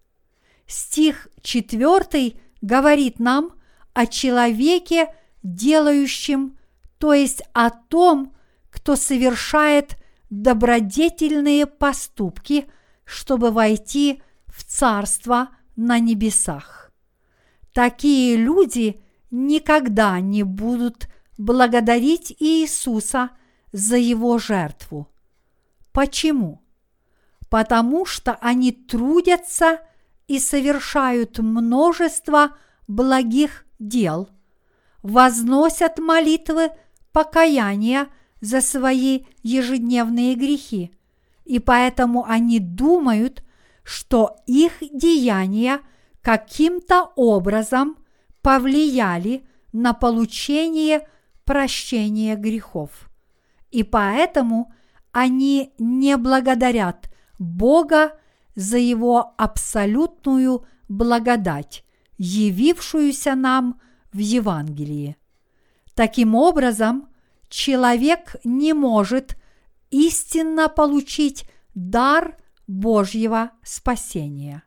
[0.66, 3.52] Стих 4 говорит нам
[3.96, 5.08] о человеке,
[5.42, 6.58] делающем,
[6.98, 8.34] то есть о том,
[8.68, 9.96] кто совершает
[10.28, 12.66] добродетельные поступки,
[13.06, 16.92] чтобы войти в Царство на небесах.
[17.72, 23.30] Такие люди никогда не будут благодарить Иисуса
[23.72, 25.08] за его жертву.
[25.92, 26.60] Почему?
[27.48, 29.80] Потому что они трудятся
[30.26, 34.28] и совершают множество благих дел,
[35.02, 36.70] возносят молитвы
[37.12, 38.08] покаяния
[38.40, 40.92] за свои ежедневные грехи,
[41.44, 43.42] и поэтому они думают,
[43.82, 45.80] что их деяния
[46.20, 47.96] каким-то образом
[48.42, 51.08] повлияли на получение
[51.44, 53.08] прощения грехов.
[53.70, 54.72] И поэтому
[55.12, 58.18] они не благодарят Бога
[58.54, 61.84] за Его абсолютную благодать,
[62.18, 63.80] явившуюся нам
[64.12, 65.16] в Евангелии.
[65.94, 67.08] Таким образом,
[67.48, 69.36] человек не может
[69.90, 72.36] истинно получить дар
[72.66, 74.62] Божьего спасения.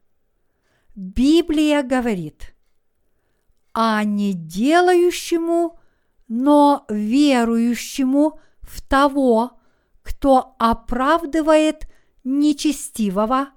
[0.95, 2.53] Библия говорит,
[3.73, 5.79] а не делающему,
[6.27, 9.59] но верующему в того,
[10.01, 11.87] кто оправдывает
[12.23, 13.49] нечестивого,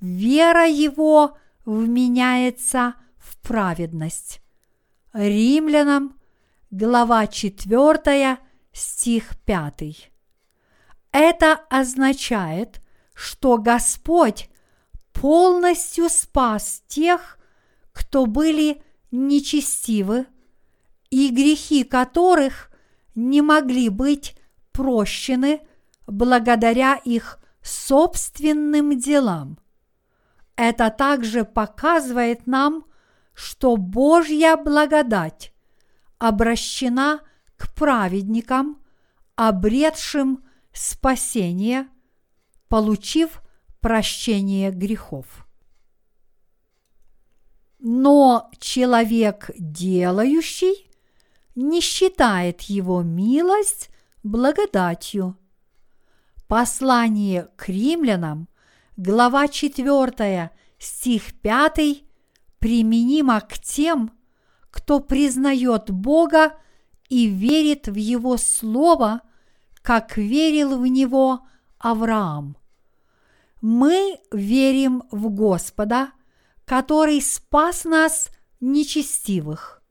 [0.00, 2.94] вера его вменяется
[3.44, 4.40] праведность.
[5.12, 6.18] Римлянам,
[6.70, 8.38] глава 4,
[8.72, 10.10] стих 5.
[11.12, 12.80] Это означает,
[13.14, 14.48] что Господь
[15.12, 17.38] полностью спас тех,
[17.92, 18.82] кто были
[19.12, 20.26] нечестивы,
[21.10, 22.72] и грехи которых
[23.14, 24.36] не могли быть
[24.72, 25.60] прощены
[26.08, 29.58] благодаря их собственным делам.
[30.56, 32.84] Это также показывает нам,
[33.34, 35.52] что Божья благодать
[36.18, 37.20] обращена
[37.56, 38.82] к праведникам,
[39.36, 41.88] обретшим спасение,
[42.68, 43.42] получив
[43.80, 45.46] прощение грехов.
[47.78, 50.90] Но человек делающий
[51.54, 53.90] не считает его милость
[54.22, 55.36] благодатью.
[56.48, 58.48] Послание к римлянам,
[58.96, 62.03] глава 4, стих 5,
[62.64, 64.10] применимо к тем,
[64.70, 66.54] кто признает Бога
[67.10, 69.20] и верит в Его Слово,
[69.82, 71.46] как верил в Него
[71.78, 72.56] Авраам.
[73.60, 76.12] Мы верим в Господа,
[76.64, 79.82] который спас нас нечестивых.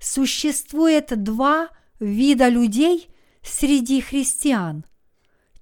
[0.00, 1.68] Существует два
[2.00, 3.08] вида людей
[3.40, 4.84] среди христиан.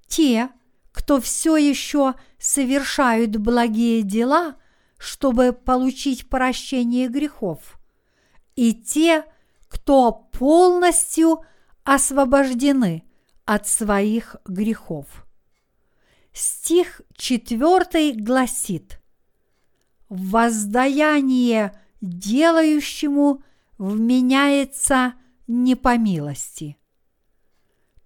[0.06, 0.48] Те,
[0.92, 4.56] кто все еще совершают благие дела,
[4.98, 7.78] чтобы получить прощение грехов,
[8.56, 9.24] и те,
[9.68, 11.44] кто полностью
[11.84, 13.04] освобождены
[13.44, 15.26] от своих грехов.
[16.32, 19.00] Стих 4 гласит
[20.08, 23.42] «Воздаяние делающему
[23.78, 25.14] вменяется
[25.46, 26.76] не по милости».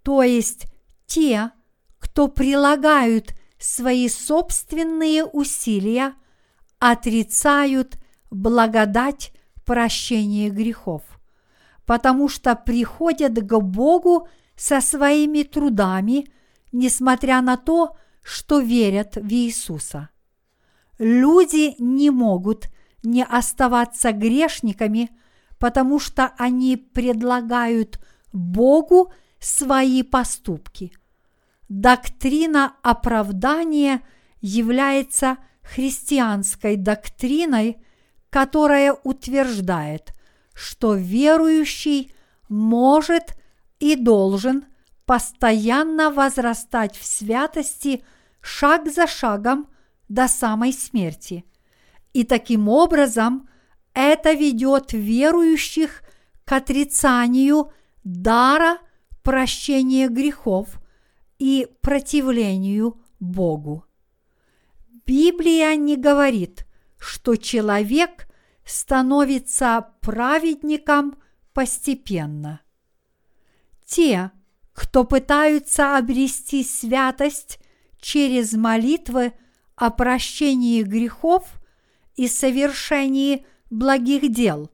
[0.03, 0.67] То есть
[1.07, 1.51] те,
[1.99, 6.15] кто прилагают свои собственные усилия,
[6.83, 7.97] отрицают
[8.33, 9.33] благодать
[9.65, 11.03] прощения грехов,
[11.87, 14.27] потому что приходят к Богу
[14.57, 16.27] со своими трудами,
[16.73, 20.09] несмотря на то, что верят в Иисуса.
[20.99, 22.67] Люди не могут
[23.05, 25.11] не оставаться грешниками,
[25.61, 28.01] потому что они предлагают
[28.33, 30.93] Богу свои поступки.
[31.69, 34.03] Доктрина оправдания
[34.41, 37.77] является христианской доктриной,
[38.31, 40.13] которая утверждает,
[40.55, 42.13] что верующий
[42.49, 43.37] может
[43.79, 44.65] и должен
[45.07, 48.05] постоянно возрастать в святости
[48.41, 49.69] шаг за шагом
[50.09, 51.45] до самой смерти.
[52.13, 53.49] И таким образом
[53.95, 56.03] это ведет верующих
[56.45, 57.73] к отрицанию
[58.05, 58.79] дара
[59.23, 60.81] прощения грехов
[61.39, 63.85] и противлению Богу.
[65.07, 66.67] Библия не говорит,
[66.99, 68.29] что человек
[68.65, 71.17] становится праведником
[71.53, 72.61] постепенно.
[73.85, 74.31] Те,
[74.73, 77.59] кто пытаются обрести святость
[78.01, 79.33] через молитвы
[79.75, 81.45] о прощении грехов
[82.17, 84.71] и совершении благих дел,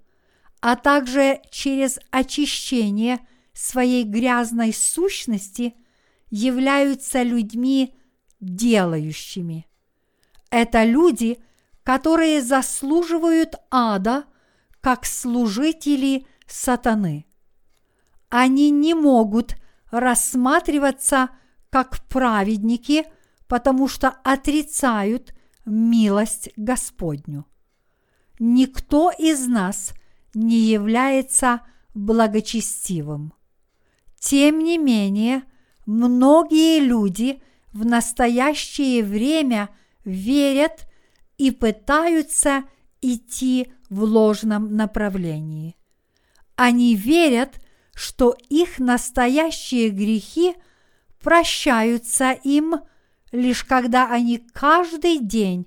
[0.60, 3.20] а также через очищение
[3.52, 5.74] своей грязной сущности,
[6.30, 7.94] являются людьми
[8.40, 9.67] делающими.
[10.50, 11.38] Это люди,
[11.82, 14.24] которые заслуживают ада
[14.80, 17.26] как служители сатаны.
[18.30, 19.56] Они не могут
[19.90, 21.30] рассматриваться
[21.70, 23.06] как праведники,
[23.46, 25.34] потому что отрицают
[25.64, 27.46] милость Господню.
[28.38, 29.92] Никто из нас
[30.34, 31.62] не является
[31.94, 33.32] благочестивым.
[34.18, 35.42] Тем не менее,
[35.86, 37.42] многие люди
[37.72, 39.70] в настоящее время
[40.04, 40.86] верят
[41.36, 42.64] и пытаются
[43.00, 45.76] идти в ложном направлении.
[46.56, 47.60] Они верят,
[47.94, 50.54] что их настоящие грехи
[51.20, 52.80] прощаются им
[53.32, 55.66] лишь когда они каждый день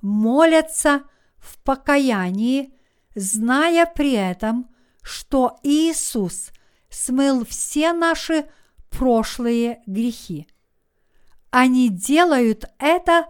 [0.00, 1.02] молятся
[1.38, 2.74] в покаянии,
[3.14, 4.68] зная при этом,
[5.02, 6.50] что Иисус
[6.88, 8.48] смыл все наши
[8.90, 10.46] прошлые грехи.
[11.50, 13.26] Они делают это,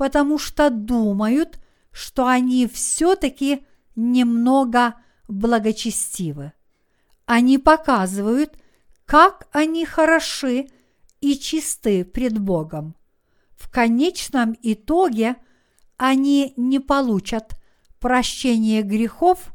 [0.00, 1.60] потому что думают,
[1.92, 4.94] что они все-таки немного
[5.28, 6.54] благочестивы.
[7.26, 8.56] Они показывают,
[9.04, 10.70] как они хороши
[11.20, 12.96] и чисты пред Богом.
[13.50, 15.36] В конечном итоге
[15.98, 17.60] они не получат
[17.98, 19.52] прощение грехов,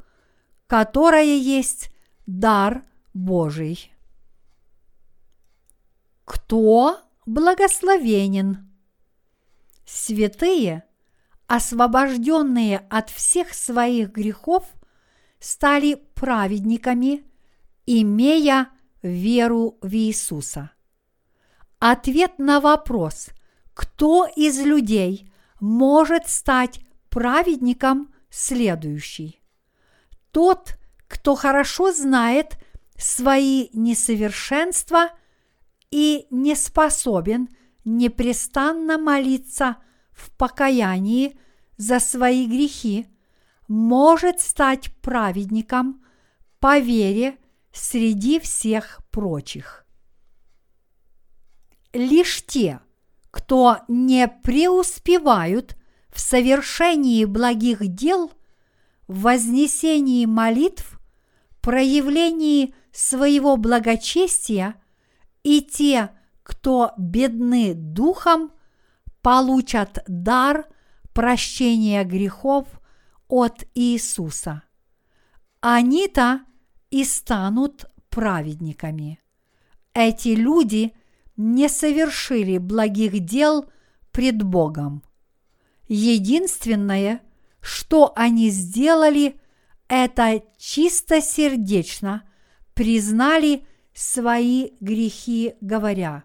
[0.68, 1.90] которое есть
[2.28, 2.84] дар
[3.16, 3.92] Божий.
[6.24, 8.65] Кто благословенен?
[9.86, 10.84] Святые,
[11.48, 14.66] освобожденные от всех своих грехов,
[15.40, 17.24] стали праведниками,
[17.86, 18.70] имея
[19.04, 20.72] веру в Иисуса.
[21.80, 23.30] Ответ на вопрос,
[23.74, 26.80] кто из людей может стать
[27.10, 29.42] праведником, следующий.
[30.32, 30.78] Тот,
[31.08, 32.58] кто хорошо знает
[32.98, 35.10] свои несовершенства
[35.92, 37.50] и не способен
[37.86, 39.78] непрестанно молиться
[40.12, 41.40] в покаянии
[41.78, 43.08] за свои грехи,
[43.68, 46.04] может стать праведником
[46.60, 47.38] по вере
[47.72, 49.86] среди всех прочих.
[51.94, 52.82] Лишь те,
[53.32, 55.76] кто не преуспевают
[56.10, 58.32] в совершении благих дел,
[59.08, 61.00] вознесении молитв,
[61.62, 64.76] проявлении своего благочестия
[65.44, 66.12] и те,
[66.46, 68.52] кто бедны духом,
[69.24, 70.68] получат дар
[71.12, 72.68] прощения грехов
[73.28, 74.62] от Иисуса.
[75.60, 76.42] Они-то
[76.92, 79.20] и станут праведниками.
[79.96, 80.94] Эти люди
[81.36, 83.66] не совершили благих дел
[84.12, 85.02] пред Богом.
[85.88, 87.22] Единственное,
[87.60, 89.42] что они сделали,
[89.88, 92.22] это чистосердечно
[92.76, 93.66] признали
[93.96, 96.24] свои грехи, говоря,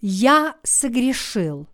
[0.00, 1.68] «Я согрешил,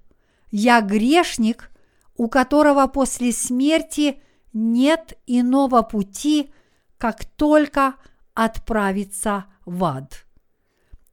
[0.51, 1.71] я грешник,
[2.17, 4.21] у которого после смерти
[4.53, 6.51] нет иного пути,
[6.99, 7.95] как только
[8.35, 10.27] отправиться в ад».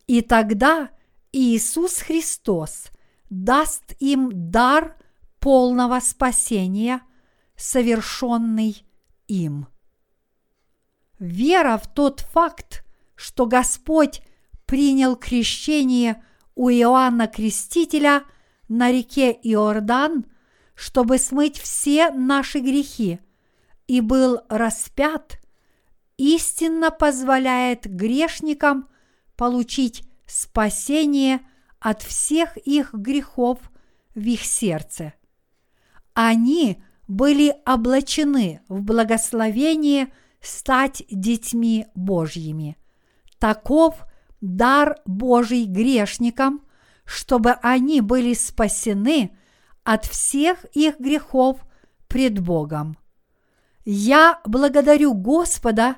[0.07, 0.89] И тогда
[1.31, 2.87] Иисус Христос
[3.29, 4.95] даст им дар
[5.39, 7.01] полного спасения,
[7.55, 8.85] совершенный
[9.27, 9.67] им.
[11.19, 12.85] Вера в тот факт,
[13.15, 14.21] что Господь
[14.65, 16.23] принял крещение
[16.55, 18.23] у Иоанна Крестителя
[18.67, 20.25] на реке Иордан,
[20.75, 23.19] чтобы смыть все наши грехи,
[23.87, 25.39] и был распят,
[26.17, 28.89] истинно позволяет грешникам
[29.35, 31.41] получить спасение
[31.79, 33.59] от всех их грехов
[34.15, 35.13] в их сердце.
[36.13, 42.77] Они были облачены в благословение стать детьми Божьими.
[43.39, 44.05] Таков
[44.43, 46.61] дар Божий грешникам,
[47.05, 49.37] чтобы они были спасены
[49.85, 51.65] от всех их грехов
[52.09, 52.97] пред Богом.
[53.85, 55.95] Я благодарю Господа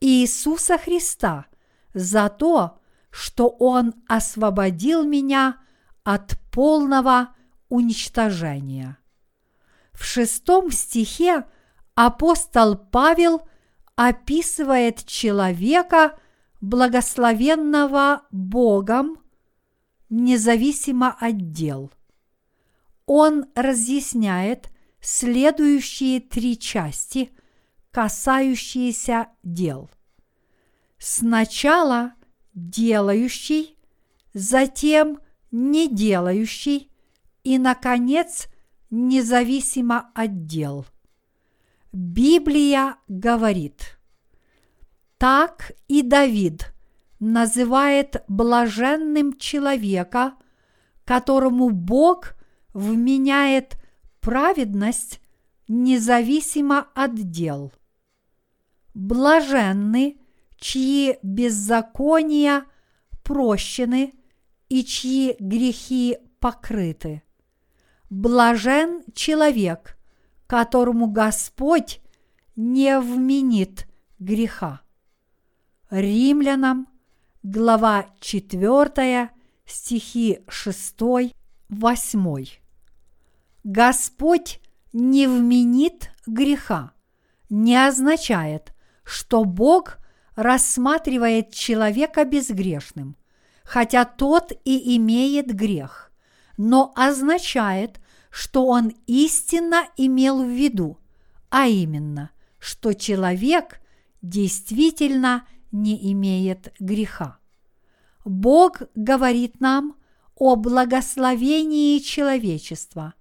[0.00, 1.46] Иисуса Христа
[1.92, 2.78] за то,
[3.10, 5.56] что Он освободил меня
[6.04, 7.34] от полного
[7.68, 8.96] уничтожения.
[9.92, 11.46] В шестом стихе
[11.96, 13.42] апостол Павел
[13.96, 16.16] описывает человека,
[16.60, 19.18] благословенного Богом,
[20.10, 21.92] независимо от дел.
[23.06, 27.30] Он разъясняет следующие три части,
[27.90, 29.90] касающиеся дел.
[30.98, 32.14] Сначала
[32.54, 33.78] делающий,
[34.34, 36.90] затем не делающий
[37.44, 38.48] и, наконец,
[38.90, 40.84] независимо от дел.
[41.92, 43.97] Библия говорит,
[45.18, 46.72] так и Давид
[47.18, 50.34] называет блаженным человека,
[51.04, 52.36] которому Бог
[52.72, 53.76] вменяет
[54.20, 55.20] праведность
[55.66, 57.72] независимо от дел.
[58.94, 60.20] Блаженны,
[60.56, 62.64] чьи беззакония
[63.24, 64.14] прощены
[64.68, 67.22] и чьи грехи покрыты.
[68.10, 69.98] Блажен человек,
[70.46, 72.00] которому Господь
[72.56, 73.86] не вменит
[74.18, 74.82] греха.
[75.90, 76.88] Римлянам,
[77.42, 79.30] глава 4,
[79.66, 80.94] стихи 6,
[81.68, 82.46] 8.
[83.64, 84.60] Господь
[84.92, 86.92] не вменит греха
[87.50, 88.74] не означает,
[89.04, 89.98] что Бог
[90.36, 93.16] рассматривает человека безгрешным,
[93.64, 96.08] хотя тот и имеет грех
[96.58, 100.98] но означает, что он истинно имел в виду,
[101.48, 103.80] а именно, что человек
[104.20, 107.38] действительно не имеет греха.
[108.24, 109.96] Бог говорит нам
[110.34, 113.14] о благословении человечества.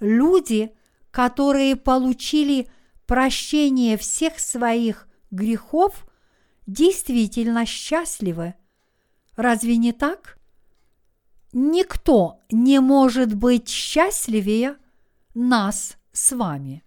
[0.00, 0.74] Люди,
[1.10, 2.68] которые получили
[3.06, 6.06] прощение всех своих грехов,
[6.66, 8.54] действительно счастливы.
[9.36, 10.38] Разве не так?
[11.52, 14.76] Никто не может быть счастливее
[15.34, 16.82] нас с вами.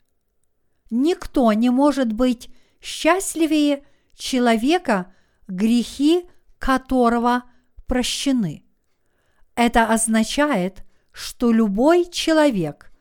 [0.90, 2.50] Никто не может быть
[2.82, 3.84] счастливее
[4.20, 5.12] человека,
[5.48, 7.44] грехи которого
[7.88, 8.64] прощены.
[9.56, 12.92] Это означает, что любой человек,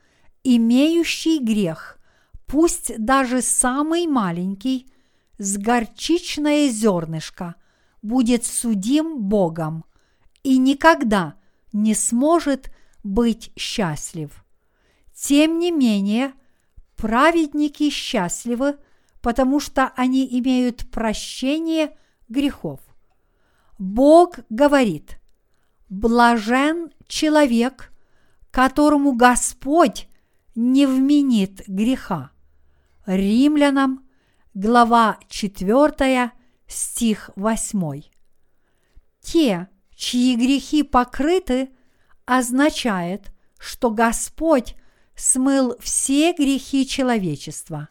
[0.42, 1.98] имеющий грех,
[2.46, 4.90] пусть даже самый маленький,
[5.36, 7.56] с горчичное зернышко,
[8.00, 9.84] будет судим Богом
[10.42, 11.34] и никогда
[11.72, 12.72] не сможет
[13.04, 14.44] быть счастлив.
[15.14, 16.32] Тем не менее,
[16.96, 18.78] праведники счастливы,
[19.20, 21.96] потому что они имеют прощение
[22.28, 22.80] грехов.
[23.78, 25.20] Бог говорит,
[25.88, 27.92] блажен человек,
[28.50, 30.08] которому Господь
[30.54, 32.30] не вменит греха.
[33.06, 34.06] Римлянам,
[34.54, 36.32] глава 4,
[36.66, 38.02] стих 8.
[39.20, 41.70] Те, чьи грехи покрыты,
[42.24, 44.74] означает, что Господь
[45.14, 47.88] смыл все грехи человечества.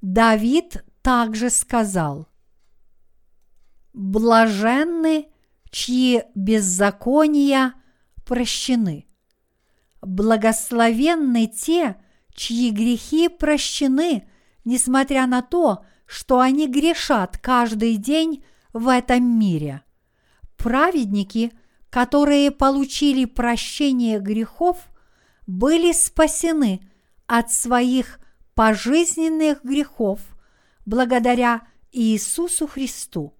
[0.00, 2.28] Давид также сказал,
[3.92, 5.28] «Блаженны,
[5.70, 7.74] чьи беззакония
[8.24, 9.06] прощены.
[10.00, 11.96] Благословенны те,
[12.34, 14.28] чьи грехи прощены,
[14.64, 19.82] несмотря на то, что они грешат каждый день в этом мире.
[20.56, 21.52] Праведники,
[21.90, 24.88] которые получили прощение грехов,
[25.46, 26.80] были спасены
[27.26, 28.18] от своих
[28.54, 30.20] пожизненных грехов
[30.86, 33.34] благодаря Иисусу Христу.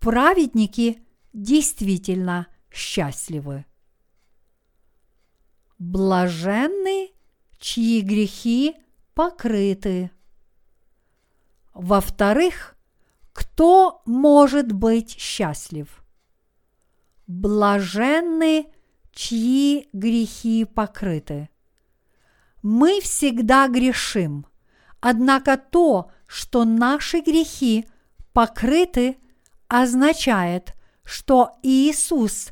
[0.00, 3.64] Праведники действительно счастливы.
[5.78, 7.10] Блаженны,
[7.58, 8.76] чьи грехи
[9.14, 10.10] покрыты.
[11.74, 12.76] Во-вторых,
[13.32, 16.04] кто может быть счастлив?
[17.28, 18.66] Блаженны,
[19.12, 21.48] чьи грехи покрыты.
[22.62, 24.46] Мы всегда грешим,
[25.00, 27.86] однако то, что наши грехи
[28.32, 29.16] покрыты,
[29.68, 32.50] означает, что Иисус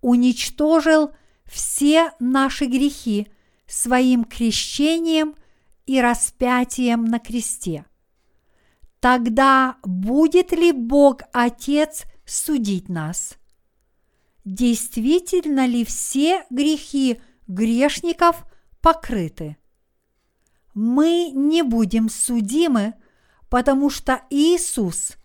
[0.00, 1.12] уничтожил
[1.44, 3.28] все наши грехи
[3.66, 5.34] своим крещением
[5.86, 7.86] и распятием на кресте.
[9.00, 13.34] Тогда будет ли Бог Отец судить нас?
[14.44, 18.44] Действительно ли все грехи грешников
[18.80, 19.56] покрыты?
[20.74, 22.94] Мы не будем судимы,
[23.48, 25.16] потому что Иисус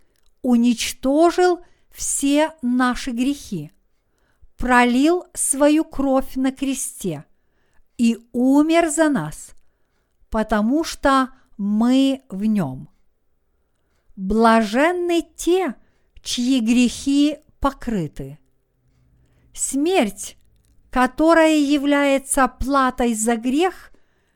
[0.41, 1.59] уничтожил
[1.91, 3.71] все наши грехи,
[4.57, 7.25] пролил свою кровь на кресте
[7.97, 9.53] и умер за нас,
[10.29, 12.89] потому что мы в нем.
[14.15, 15.75] Блаженны те,
[16.21, 18.39] чьи грехи покрыты.
[19.53, 20.37] Смерть,
[20.93, 23.91] которая является платой за грех,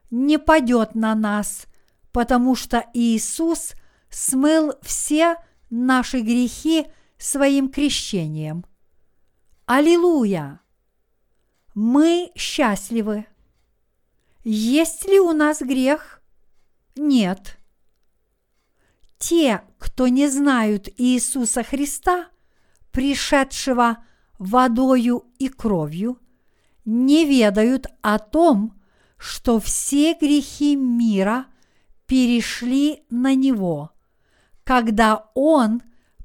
[0.10, 1.68] не падет на нас,
[2.12, 3.74] потому что Иисус
[4.10, 5.36] смыл все
[5.70, 6.88] наши грехи
[7.20, 8.66] своим крещением.
[9.68, 10.62] Аллилуйя!
[11.76, 13.28] Мы счастливы.
[14.44, 16.24] Есть ли у нас грех?
[16.96, 17.60] Нет.
[19.20, 22.30] Те, кто не знают Иисуса Христа,
[22.92, 24.04] пришедшего
[24.40, 26.20] водою и кровью,
[26.88, 28.82] не ведают о том,
[29.18, 31.48] что все грехи мира
[32.06, 33.92] перешли на Него,
[34.64, 35.82] когда Он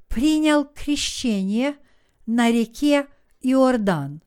[0.07, 1.75] принял крещение
[2.27, 3.09] на реке
[3.41, 4.23] Иордан,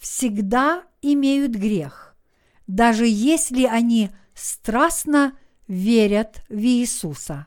[0.00, 2.16] всегда имеют грех,
[2.66, 5.38] даже если они страстно
[5.68, 7.46] верят в Иисуса.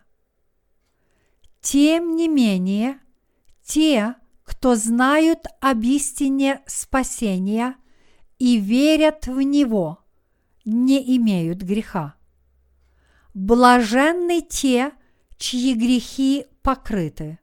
[1.59, 2.99] Тем не менее,
[3.61, 7.76] те, кто знают об истине спасения
[8.45, 10.05] и верят в Него,
[10.65, 12.13] не имеют греха.
[13.33, 14.91] Блаженны те,
[15.37, 17.39] чьи грехи покрыты.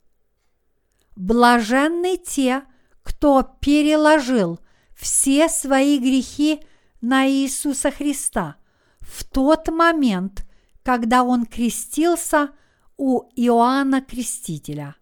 [1.17, 2.63] Блаженны те,
[3.03, 4.61] кто переложил
[4.95, 6.63] все свои грехи
[7.01, 8.55] на Иисуса Христа
[9.01, 10.47] в тот момент,
[10.85, 12.51] когда Он крестился
[12.97, 14.95] у Иоанна Крестителя.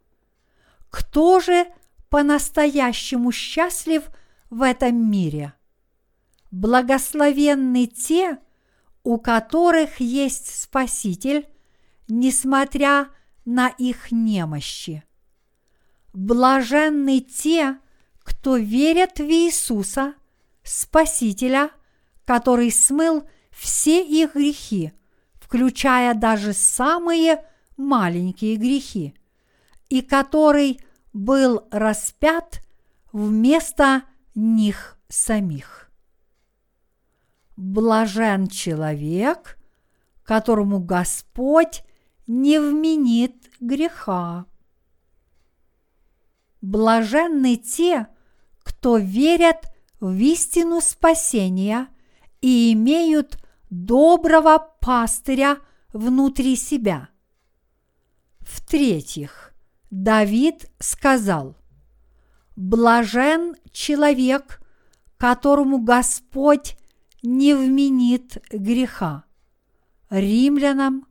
[0.89, 1.67] Кто же
[2.09, 4.05] по-настоящему счастлив
[4.49, 5.53] в этом мире?
[6.51, 8.39] Благословенны те,
[9.03, 11.49] у которых есть Спаситель,
[12.09, 13.09] несмотря
[13.45, 15.05] на их немощи.
[16.13, 17.79] Блаженны те,
[18.23, 20.15] кто верят в Иисуса,
[20.63, 21.71] Спасителя,
[22.25, 24.93] который смыл все их грехи,
[25.35, 27.45] включая даже самые
[27.77, 29.15] маленькие грехи,
[29.89, 30.81] и который
[31.13, 32.61] был распят
[33.13, 34.03] вместо
[34.35, 35.90] них самих.
[37.61, 39.59] Блажен человек,
[40.23, 41.83] которому Господь
[42.27, 44.47] не вменит греха.
[46.63, 48.07] Блаженны те,
[48.61, 49.67] кто верят
[50.01, 51.89] в истину спасения
[52.41, 53.37] и имеют
[53.69, 55.59] доброго пастыря
[55.93, 57.11] внутри себя.
[58.41, 59.53] В-третьих,
[59.91, 61.59] Давид сказал,
[62.57, 64.63] «Блажен человек,
[65.19, 66.79] которому Господь
[67.23, 69.25] не вменит греха».
[70.11, 71.07] Римлянам,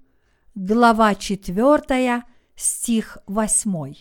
[0.56, 2.24] глава 4,
[2.56, 3.96] стих 8.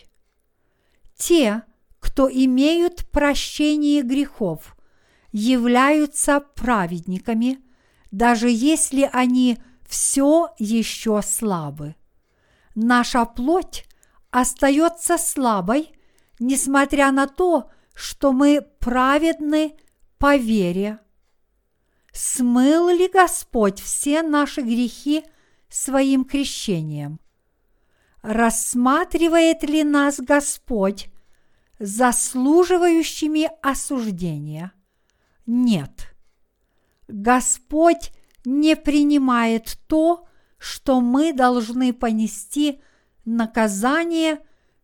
[1.15, 1.63] Те,
[1.99, 4.75] кто имеют прощение грехов,
[5.31, 7.59] являются праведниками,
[8.11, 9.57] даже если они
[9.87, 11.95] все еще слабы.
[12.75, 13.85] Наша плоть
[14.31, 15.91] остается слабой,
[16.39, 19.77] несмотря на то, что мы праведны
[20.17, 20.99] по вере.
[22.21, 25.23] Смыл ли Господь все наши грехи
[25.69, 27.21] своим крещением?
[28.21, 31.09] рассматривает ли нас Господь
[31.79, 34.73] заслуживающими осуждения?
[35.45, 36.13] Нет.
[37.07, 38.11] Господь
[38.43, 42.81] не принимает то, что мы должны понести
[43.23, 44.39] наказание,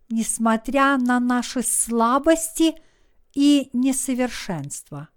[0.07, 2.75] несмотря на наши слабости
[3.33, 5.09] и несовершенства.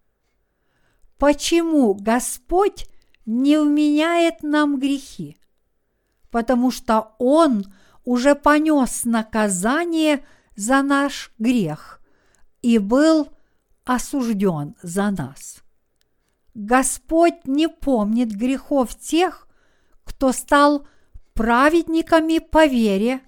[1.19, 2.87] Почему Господь
[3.27, 5.37] не вменяет нам грехи?
[6.31, 7.64] Потому что Он–
[8.09, 10.25] уже понес наказание
[10.57, 12.01] за наш грех
[12.62, 13.29] и был
[13.85, 15.62] осужден за нас.
[16.55, 19.47] Господь не помнит грехов тех,
[20.05, 20.89] кто стал
[21.35, 23.21] праведниками по вере,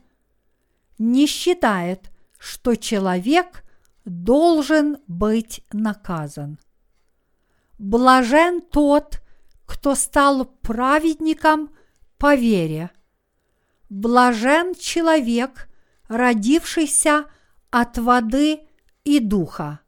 [0.97, 3.65] не считает, что человек
[4.07, 6.59] должен быть наказан.
[7.81, 9.21] Блажен тот,
[9.67, 11.71] кто стал праведником
[12.19, 12.91] по вере–
[13.91, 15.69] Блажен человек,
[16.07, 17.25] родившийся
[17.71, 18.61] от воды
[19.03, 19.81] и духа.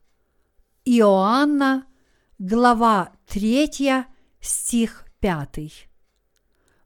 [0.84, 1.86] Иоанна,
[2.40, 4.05] глава 3,
[4.40, 5.88] стих 5.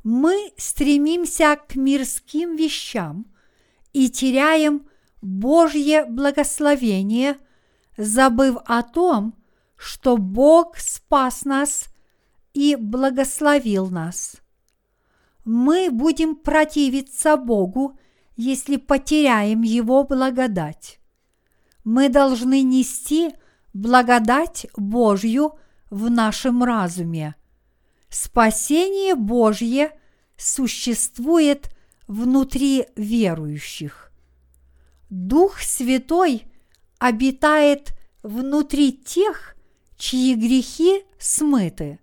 [0.05, 3.35] Мы стремимся к мирским вещам
[3.95, 4.87] и теряем
[5.23, 7.39] Божье благословение,
[7.97, 9.35] забыв о том,
[9.77, 11.87] что Бог спас нас
[12.55, 14.41] и благословил нас
[15.47, 17.99] мы будем противиться Богу,
[18.37, 20.99] если потеряем Его благодать.
[21.85, 23.31] Мы должны нести
[23.73, 25.53] благодать Божью
[25.89, 27.37] в нашем разуме.
[28.09, 29.97] Спасение Божье
[30.37, 31.71] существует
[32.09, 34.11] внутри верующих.
[35.11, 36.43] Дух Святой
[36.99, 37.93] обитает
[38.25, 39.56] внутри тех,
[39.97, 41.99] чьи грехи смыты.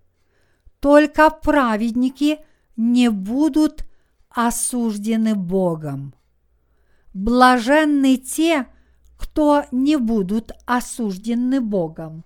[0.80, 2.38] Только праведники–
[2.76, 3.84] не будут
[4.30, 6.14] осуждены Богом.
[7.12, 8.66] Блаженны те,
[9.16, 12.24] кто не будут осуждены Богом.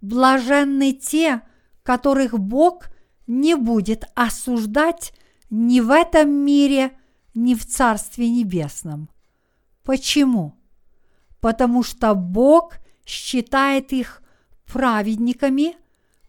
[0.00, 1.42] Блаженны те,
[1.82, 2.88] которых Бог
[3.26, 5.12] не будет осуждать
[5.50, 6.98] ни в этом мире,
[7.34, 9.08] ни в Царстве Небесном.
[9.84, 10.56] Почему?
[11.40, 12.74] Потому что Бог
[13.06, 14.22] считает их
[14.70, 15.76] праведниками,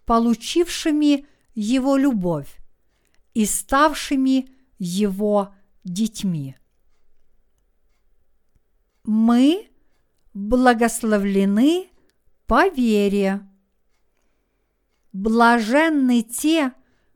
[0.05, 2.59] получившими Его любовь
[3.33, 6.55] и ставшими его детьми.
[9.03, 9.69] Мы
[10.33, 11.89] благословлены
[12.47, 13.47] по вере.
[15.11, 16.73] Блаженны те,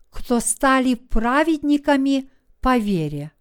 [0.10, 2.30] кто стали праведниками
[2.62, 3.32] по вере.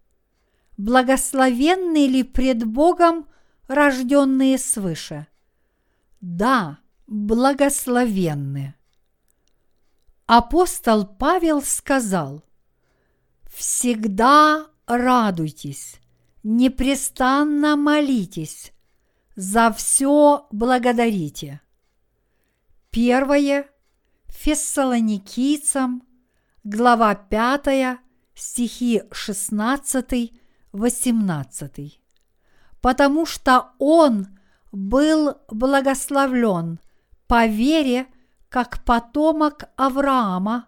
[0.77, 3.27] Благословенны ли пред Богом
[3.67, 5.27] рожденные свыше?
[6.21, 6.79] Да,
[7.13, 8.75] благословенны.
[10.27, 12.43] Апостол Павел сказал–
[13.55, 16.01] Всегда радуйтесь,
[16.43, 18.73] непрестанно молитесь,
[19.37, 21.61] за все благодарите.
[22.91, 23.69] Первое
[24.29, 26.03] Фессалоникийцам,
[26.65, 27.99] глава 5,
[28.35, 31.93] стихи 16-18.
[32.81, 34.27] Потому что он
[34.73, 36.81] был благословлен
[37.33, 38.09] по вере,
[38.51, 40.67] как потомок Авраама,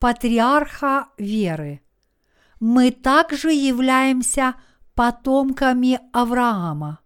[0.00, 1.80] патриарха веры–
[2.58, 4.56] мы также являемся
[4.96, 6.98] потомками Авраама.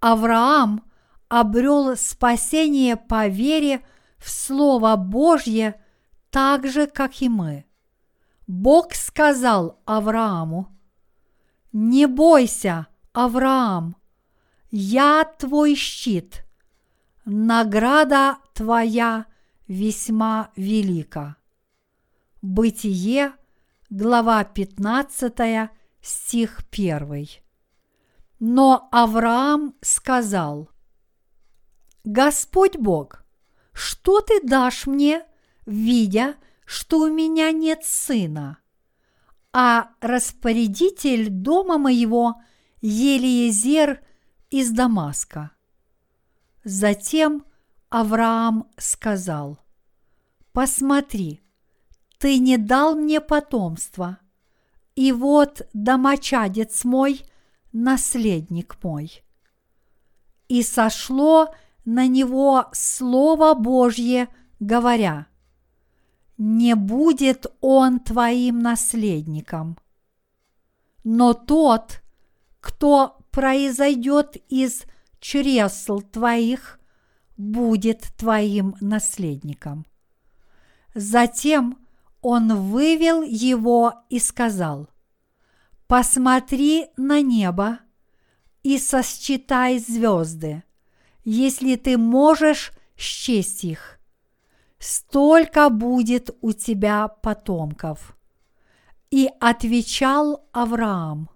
[0.00, 0.84] Авраам
[1.28, 3.82] обрел спасение по вере
[4.18, 5.82] в Слово Божье
[6.28, 7.64] так же, как и мы.
[8.46, 10.68] Бог сказал Аврааму,
[11.72, 13.96] «Не бойся, Авраам,
[14.70, 16.44] я твой щит,
[17.30, 19.26] награда твоя
[19.68, 21.36] весьма велика».
[22.42, 23.34] Бытие,
[23.90, 25.70] глава 15,
[26.00, 27.28] стих 1.
[28.38, 30.70] Но Авраам сказал,
[32.04, 33.24] Господь Бог,
[33.72, 35.22] что ты дашь мне,
[35.66, 38.58] видя, что у меня нет сына?
[39.52, 42.40] А распорядитель дома моего
[42.80, 44.00] Елиезер
[44.48, 45.50] из Дамаска.
[46.64, 47.44] Затем
[47.88, 49.58] Авраам сказал,
[50.52, 51.40] «Посмотри,
[52.18, 54.18] ты не дал мне потомства,
[54.94, 57.22] и вот домочадец мой,
[57.72, 59.22] наследник мой.
[60.48, 61.54] И сошло
[61.84, 65.28] на него Слово Божье, говоря,
[66.36, 69.78] не будет он твоим наследником.
[71.04, 72.02] Но тот,
[72.60, 74.84] кто произойдет из
[75.20, 76.80] чресл твоих,
[77.36, 79.86] будет твоим наследником.
[80.94, 81.78] Затем
[82.20, 84.88] он вывел его и сказал,
[85.86, 87.80] «Посмотри на небо
[88.62, 90.62] и сосчитай звезды,
[91.24, 93.98] если ты можешь счесть их.
[94.78, 98.16] Столько будет у тебя потомков».
[99.10, 101.30] И отвечал Авраам,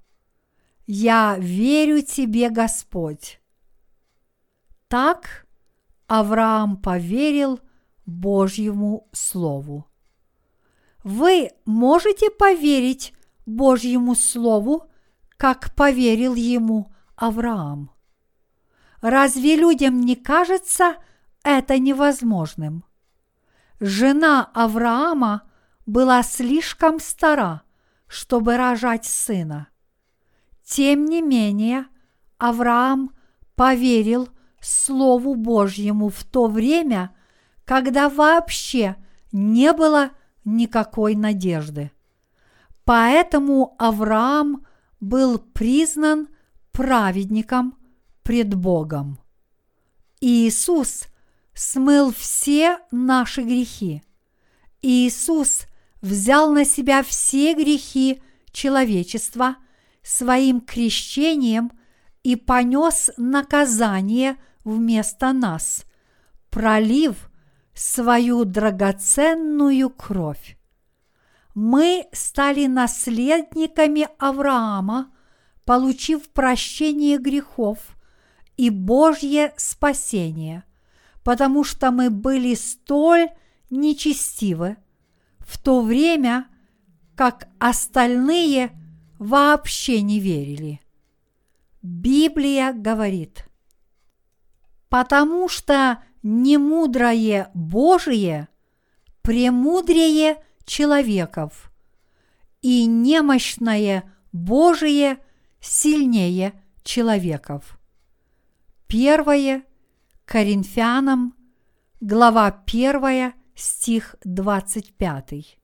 [0.87, 3.41] «Я верю тебе, Господь».
[4.89, 5.47] Так
[6.07, 7.61] Авраам поверил
[8.07, 9.87] Божьему Слову.
[11.03, 13.14] Вы можете поверить
[13.47, 14.91] Божьему Слову,
[15.37, 17.91] как поверил ему Авраам.
[19.01, 20.97] Разве людям не кажется
[21.43, 22.85] это невозможным?
[23.80, 25.43] Жена Авраама
[25.85, 27.62] была слишком стара,
[28.07, 29.68] чтобы рожать сына.
[30.64, 31.87] Тем не менее,
[32.39, 33.14] Авраам
[33.55, 34.30] поверил
[34.66, 37.14] Слову Божьему в то время,
[37.64, 38.96] когда вообще
[39.32, 40.10] не было
[40.44, 41.90] никакой надежды.
[42.84, 44.66] Поэтому Авраам
[45.00, 46.28] был признан
[46.72, 47.76] праведником
[48.22, 49.18] пред Богом.
[50.20, 51.04] Иисус
[51.54, 54.02] смыл все наши грехи.
[54.82, 55.62] Иисус
[56.02, 59.56] взял на себя все грехи человечества
[60.02, 61.72] своим крещением
[62.22, 65.84] и понес наказание вместо нас,
[66.50, 67.30] пролив
[67.74, 70.56] свою драгоценную кровь.
[71.54, 75.12] Мы стали наследниками Авраама,
[75.64, 77.78] получив прощение грехов
[78.56, 80.64] и Божье спасение,
[81.22, 83.28] потому что мы были столь
[83.70, 84.76] нечестивы,
[85.38, 86.46] в то время
[87.14, 88.72] как остальные
[89.18, 90.80] вообще не верили.
[91.82, 93.46] Библия говорит,
[94.95, 98.47] потому что немудрое Божие
[99.22, 101.72] премудрее человеков,
[102.62, 105.18] и немощное Божие
[105.61, 106.53] сильнее
[106.84, 107.80] человеков.
[108.86, 109.64] Первое
[110.26, 111.34] Коринфянам,
[112.01, 115.59] глава 1, стих 25.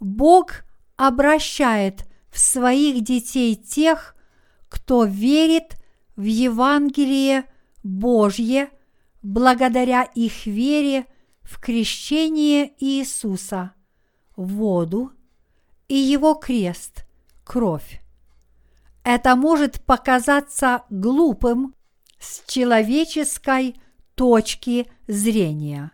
[0.00, 0.64] Бог
[0.96, 4.16] обращает в своих детей тех,
[4.68, 5.76] кто верит
[6.16, 7.44] в Евангелие
[7.86, 8.70] Божье
[9.22, 11.06] благодаря их вере
[11.42, 13.72] в крещение Иисуса,
[14.34, 15.12] воду
[15.88, 17.06] и его крест,
[17.44, 18.02] кровь.
[19.04, 21.74] Это может показаться глупым
[22.18, 23.76] с человеческой
[24.16, 25.92] точки зрения.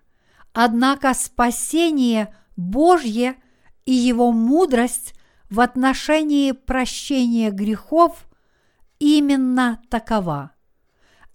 [0.54, 3.36] Однако спасение Божье
[3.84, 5.14] и его мудрость
[5.50, 8.28] в отношении прощения грехов
[8.98, 10.52] именно такова.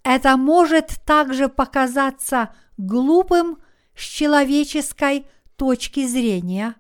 [0.10, 3.58] Это может также показаться глупым
[3.94, 5.28] с человеческой
[5.58, 6.76] точки зрения,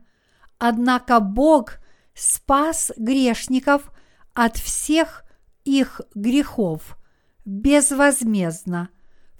[0.59, 1.79] однако Бог
[2.13, 3.91] спас грешников
[4.33, 5.25] от всех
[5.65, 6.97] их грехов
[7.43, 8.87] безвозмездно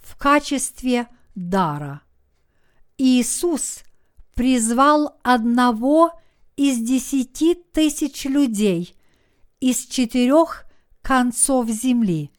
[0.03, 2.01] в качестве дара.
[2.97, 3.85] Иисус
[4.35, 6.11] призвал одного
[6.57, 8.97] из десяти тысяч людей
[9.61, 10.65] из четырех
[11.01, 12.33] концов земли–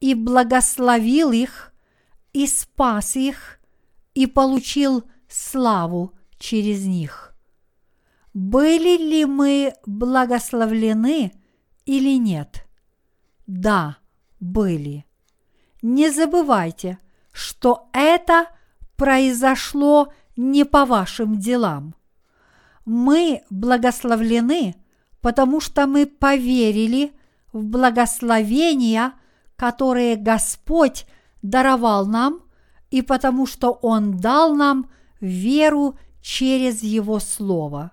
[0.00, 1.72] и благословил их,
[2.32, 3.60] и спас их,
[4.14, 7.34] и получил славу через них.
[8.32, 11.32] Были ли мы благословлены
[11.84, 12.66] или нет?
[13.46, 13.98] Да,
[14.38, 15.04] были.
[15.82, 16.98] Не забывайте,
[17.32, 18.46] что это
[18.96, 21.94] произошло не по вашим делам.
[22.84, 24.76] Мы благословлены,
[25.20, 27.12] потому что мы поверили
[27.52, 29.14] в благословения,
[29.60, 31.04] которые Господь
[31.42, 32.40] даровал нам,
[32.90, 34.90] и потому что Он дал нам
[35.20, 37.92] веру через Его Слово.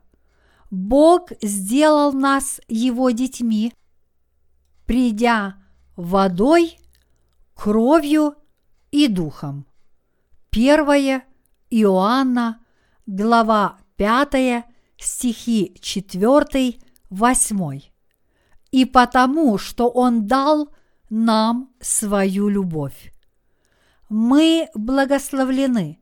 [0.71, 3.73] Бог сделал нас Его детьми,
[4.85, 5.57] придя
[5.97, 6.79] водой,
[7.53, 8.35] кровью
[8.91, 9.65] и духом.
[10.49, 11.25] Первое
[11.69, 12.63] Иоанна,
[13.05, 14.63] глава 5,
[14.97, 17.81] стихи 4, 8.
[18.71, 20.69] И потому, что Он дал
[21.09, 23.11] нам свою любовь.
[24.09, 25.99] Мы благословлены,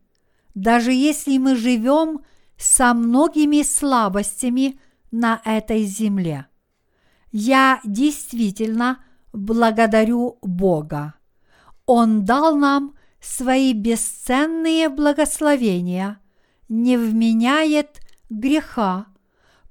[0.54, 2.22] даже если мы живем
[2.58, 4.80] со многими слабостями
[5.12, 6.48] на этой земле.
[7.32, 9.04] Я действительно
[9.34, 11.16] благодарю Бога.
[11.86, 16.20] Он дал нам свои бесценные благословения,
[16.70, 19.08] не вменяет греха,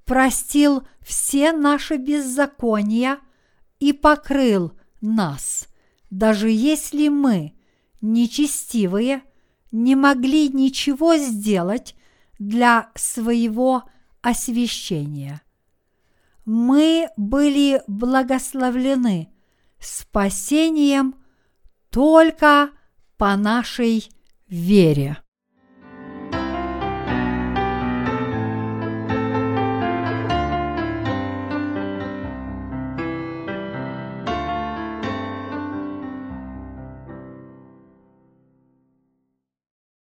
[0.05, 3.19] простил все наши беззакония
[3.79, 4.73] и покрыл
[5.05, 5.69] нас,
[6.11, 7.55] даже если мы,
[8.01, 9.23] нечестивые,
[9.71, 11.95] не могли ничего сделать
[12.39, 13.85] для своего
[14.23, 15.43] освящения.
[16.45, 19.33] Мы были благословлены
[19.79, 21.15] спасением
[21.91, 22.71] только
[23.17, 24.09] по нашей
[24.49, 25.24] вере.